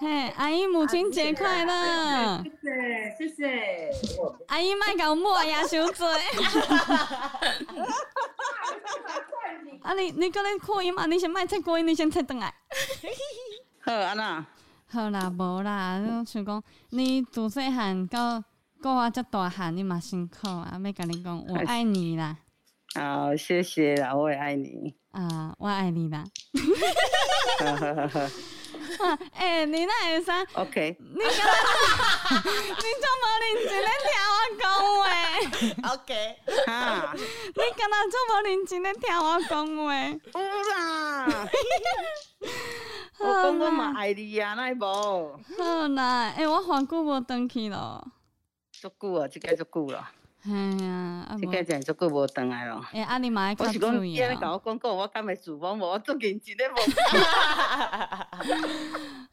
[0.00, 2.42] 嘿，阿姨母亲节快乐！
[2.42, 2.50] 谢
[3.28, 4.22] 谢谢谢。
[4.48, 6.06] 阿姨莫甲我抹牙伤多。
[9.82, 11.06] 啊你你搁咧扩音嘛？
[11.06, 12.52] 你先莫切扩音，你先切转来。
[13.80, 14.44] 好，安那？
[14.90, 18.42] 好啦，无啦，想讲你自细汉到
[18.82, 20.80] 到我遮大汉，你嘛辛苦啊！
[20.82, 22.38] 要甲你讲，我爱你啦。
[22.94, 24.94] 好，谢谢啦，我也爱你。
[25.14, 26.24] 啊，我爱你啦。
[27.60, 28.20] 好好好好。
[28.20, 30.96] 啊，诶，你那会使？OK。
[30.98, 31.54] 你干嘛，
[32.82, 34.62] 你做无认真咧听我讲
[34.98, 36.36] 话？OK。
[36.66, 37.14] 哈。
[37.16, 39.84] 你干嘛做无认真咧听我讲话？
[40.34, 40.38] 有
[40.74, 41.48] 啦。
[43.20, 45.40] 我讲我嘛爱你啊，那无。
[45.58, 48.04] 好啦，诶，我好久无转去咯。
[48.72, 49.94] 足久啊，即个足久
[50.44, 50.52] 了。
[50.52, 50.52] 哎
[50.84, 52.84] 呀，这个真足够无转来咯。
[52.92, 54.28] 哎，阿你妈还较注意啊。
[54.28, 55.86] 我是讲，你甲我讲过，我敢会厨房无？
[55.86, 56.76] 我最近真的无。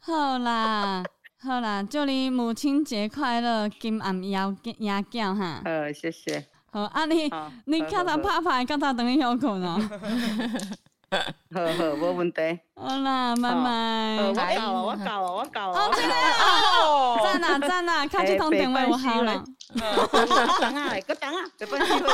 [0.00, 1.04] 好啦，
[1.40, 5.62] 好啦，祝你母亲节快乐，金暗腰压脚哈。
[5.64, 6.46] 好，谢谢。
[6.70, 7.30] 好，阿你，
[7.66, 9.78] 你叫他拍拍，叫他等于休困哦。
[11.12, 12.40] 好好，无问题。
[12.74, 14.16] 好啦，拜拜。
[14.24, 19.44] 我搞了我搞了我搞哦，真的哦，赞啊赞啊，看这通电话我好了。
[19.74, 22.08] 等啊，搁等啊，别办机会。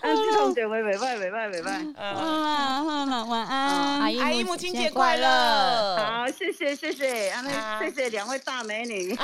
[0.00, 1.94] 啊，这通电话袂歹袂歹袂歹。
[1.96, 4.00] 好啦好啦，晚安。
[4.00, 5.96] 阿姨母亲节快乐。
[5.96, 9.16] 好，谢谢谢谢，阿妹，谢谢两位大美女。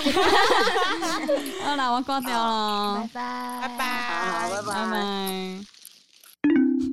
[1.64, 3.08] 好啦，我挂掉了。
[3.12, 3.20] 拜
[3.60, 5.75] 拜拜拜，拜拜。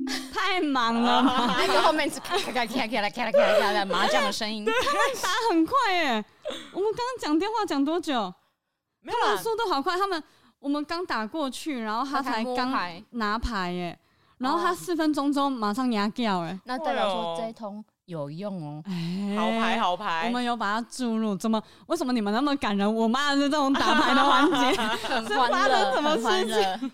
[0.32, 6.24] 太忙了嘛，那个后面是咔咔咔咔咔啦咔的麻将的声音，他们打很快耶。
[6.72, 8.32] 我们刚刚讲电话讲多久？
[9.00, 9.96] 没有啦，速度好快。
[9.98, 10.22] 他们
[10.58, 12.72] 我们刚打过去，然后他才刚
[13.10, 13.98] 拿牌耶，
[14.38, 17.84] 然后他四分钟之后马上压掉哎，那代表说这一通。
[18.06, 18.82] 有用哦，
[19.36, 21.34] 好牌好牌，我们有把它注入。
[21.34, 21.62] 怎么？
[21.86, 22.94] 为什么你们那么感人？
[22.94, 24.72] 我妈是这种打牌的环节，
[25.26, 26.90] 是发生什么事情，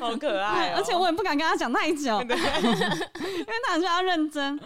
[0.00, 0.72] 好可爱。
[0.72, 4.58] 而且我也不敢跟他讲太久，因为他需要认真。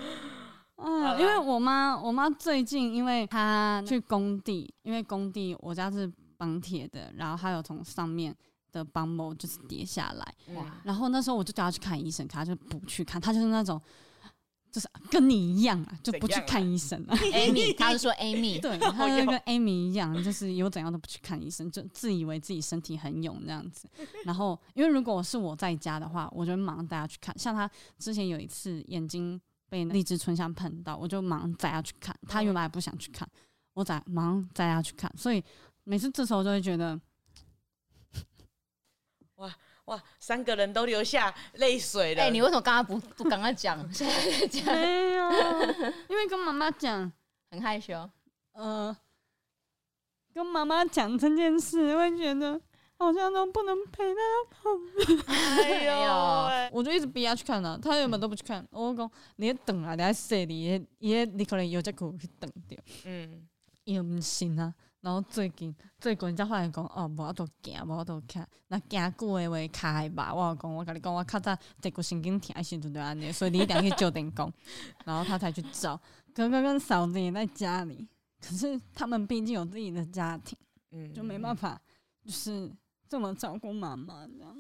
[0.77, 8.33] 嗯，因为我妈，我妈最近因为她去工地，因为工地我家是绑铁的，然后她有从上面
[8.71, 13.81] 的绑某就是跌下来，哇然后那时候我就叫她去看医生，可她就不去看，她就是那种。
[14.77, 17.17] 就是跟你一样啊，就不去看医生啊。
[17.33, 23.89] Amy， 他是说 Amy，对， 他就跟 Amy 一样，就是有怎样都不去看医生，就自以为自己身体很勇这样子。
[24.27, 27.35] 然后，因为如果是我在家的话，我就马上带他去看。
[27.39, 32.15] 像他之前有一次眼睛被荔枝春香碰到，我就马上带他去看。
[32.29, 33.27] 他原来不想去看，
[33.73, 35.11] 我再马上带他去看。
[35.17, 35.43] 所以
[35.85, 37.01] 每次这时候就会觉得，
[39.37, 39.57] 哇。
[39.87, 42.23] 哇，三个人都流下泪水了。
[42.23, 43.79] 哎、欸，你为什么刚刚不不刚刚讲？
[43.93, 44.65] 现在讲？
[44.67, 45.31] 没有，
[46.09, 47.11] 因为跟妈妈讲
[47.51, 48.09] 很害羞。
[48.53, 48.97] 呃，
[50.35, 52.61] 跟妈妈讲这件事，会觉得
[52.99, 54.21] 好像都不能陪他
[54.51, 54.71] 跑。
[55.63, 58.67] 哎呦， 我就一直逼她去看啊，她原本都不去看。
[58.71, 62.77] 我讲你等啊，你还说你，你你可能有这个去等掉。
[63.05, 63.47] 嗯，
[63.85, 64.75] 又不行啊。
[65.07, 70.35] 然后最近最近才发现讲哦，无法度行，无法度看，那行久的话开吧。
[70.35, 74.53] 我讲我跟你讲，我较早这个神经疼的时阵就安尼，所以你一定要去照电工。
[75.07, 75.97] 然后他才去找
[76.35, 78.09] 哥哥跟嫂子也在家里，
[78.41, 80.59] 可是他们毕竟有自己的家庭，
[80.91, 81.81] 嗯，就没办法，
[82.25, 82.69] 就是
[83.09, 84.57] 这么照顾妈妈这样。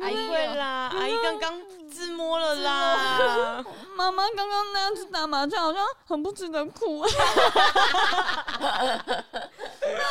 [0.00, 3.64] 阿姨会啦，阿姨刚刚自摸了啦。
[3.96, 7.04] 妈妈刚刚那样子打麻将，好像很不值得哭。
[7.06, 7.12] 那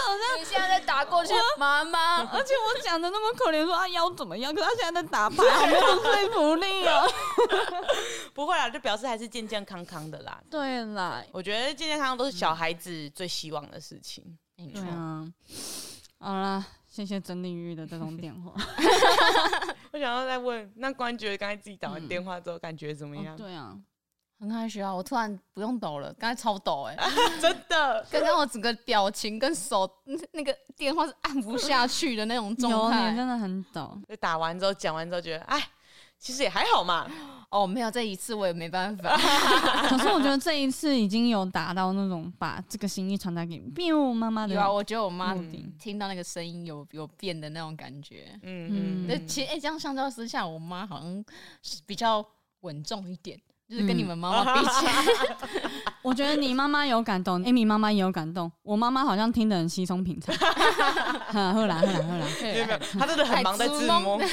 [0.01, 2.23] 好像你现在在打过去，妈妈。
[2.31, 4.55] 而且我讲的那么可怜，说啊腰怎么样？
[4.55, 7.11] 可是他现在在打牌，没有说服力哦。
[8.33, 10.41] 不会啦，就表示还是健健康康的啦。
[10.49, 14.23] 对啦，我觉得健健康康都是小孩子最希望的事情。
[14.55, 14.81] 没错。
[16.19, 16.65] 好啦。
[16.93, 18.53] 谢谢曾领域的这种电话。
[19.91, 23.33] 我想要再问，那关觉刚才自己打完电话之后感觉怎么样？
[23.33, 23.75] 嗯哦、对啊，
[24.39, 24.93] 很开心啊！
[24.93, 27.09] 我突然不用抖了，刚才超抖哎、欸，
[27.41, 28.05] 真的。
[28.11, 29.89] 刚刚我整个表情跟手
[30.33, 33.97] 那个电话是按不下去的那种状态，真的很抖。
[34.07, 35.67] 就打完之后讲完之后觉得，哎。
[36.23, 37.05] 其实也还好嘛，
[37.49, 39.13] 哦，没有这一次我也没办法。
[39.89, 43.61] 可是我觉得这一次已经有达到那种把这个心意传达给
[43.93, 44.53] 我妈妈的。
[44.53, 45.35] 有啊，我觉得我妈
[45.77, 48.39] 听到那个声音有有变的那种感觉。
[48.41, 49.05] 嗯嗯。
[49.05, 51.25] 那其实哎，这样相较之下，我妈好像
[51.85, 52.25] 比较
[52.61, 53.37] 稳重一点。
[53.73, 54.91] 就是跟你们妈妈比起来，
[56.03, 58.51] 我觉得你妈妈有感动，Amy 妈妈也有感动。
[58.61, 60.35] 我妈妈好像听得很稀松平常。
[60.35, 61.97] 后来后来后来，
[62.43, 64.19] 没有没有，她真的很忙在自摸。
[64.19, 64.29] 对，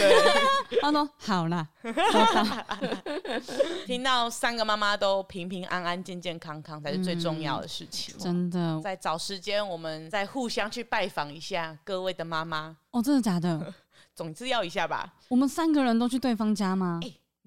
[0.82, 1.66] 她说好啦。
[3.86, 8.14] 听到三个妈妈都平平安安、健健康康才是最重要的事情。
[8.18, 12.76] 真的，再找时间，我们再互相去拜访一下各位的妈妈。
[12.90, 13.72] 哦，真的假的？
[14.14, 15.14] 总之要一下吧。
[15.28, 17.00] 我们三个人都去对方家吗？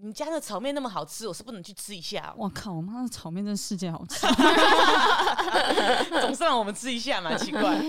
[0.06, 2.34] 你家的炒面那么好吃，我是不能去吃一下。
[2.38, 4.28] 我靠，我妈的炒面真的世界好吃，
[6.20, 7.82] 总是让我们吃一下嘛， 奇怪。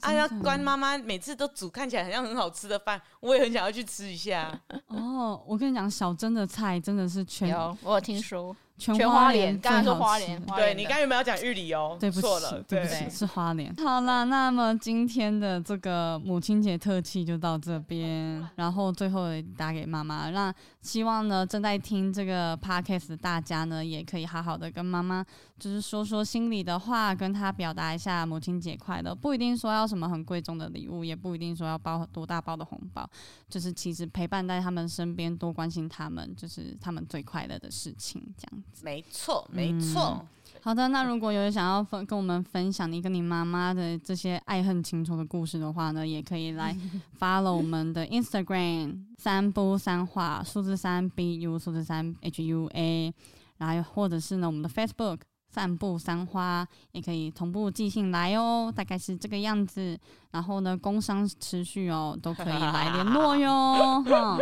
[0.00, 4.58] 哎呀，关妈妈每次都煮看起来好像很好吃的饭， 我也很想要去吃一下。
[4.86, 8.56] 哦，我跟你讲，小珍的菜真的是全，有我有听说。
[8.80, 11.98] 全花莲，刚才说花莲，对你刚才有没有讲玉里哦？
[12.00, 13.74] 对不起，错了，对不起，是花莲。
[13.76, 25.22] 好啦，那么今天的这个母亲节特辑就到这边，然后最后也打给妈妈，那希望呢正在听这个 podcast 的大家呢，也可以好好的跟妈妈
[25.60, 33.08] 就是说说心里的话，跟他表达一下母亲节快乐，不一定说要什么很贵重的礼物，也不一定说要包多大包的红包，
[33.48, 38.82] 就是其实陪伴在他们身边，多关心他们，就是他们最快乐的事情，这样子。
[38.84, 39.46] 没错。
[39.52, 40.26] 没错、嗯，
[40.62, 40.88] 好的。
[40.88, 46.74] 那如果有想要分跟我们分享你跟你妈妈的这些爱恨情仇的故事的话呢，也可以来
[47.20, 53.12] follow 我们的 Instagram 三不三话数字三 B U 数字三 H U A，
[53.58, 55.18] 然后或者是呢我们的 Facebook
[55.50, 59.98] 散步三花，也可以同步寄信来哦，大概是这个样子。
[60.30, 64.38] 然后呢，工商持续哦，都可以来联络哟， 哈。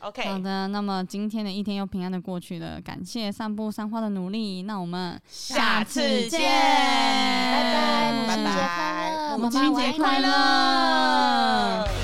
[0.00, 12.01] OK，好的，那么今天的一天又平安的过去了，感谢散步三花的努力，那我们下次见，拜拜，母亲节快乐，母亲节快乐。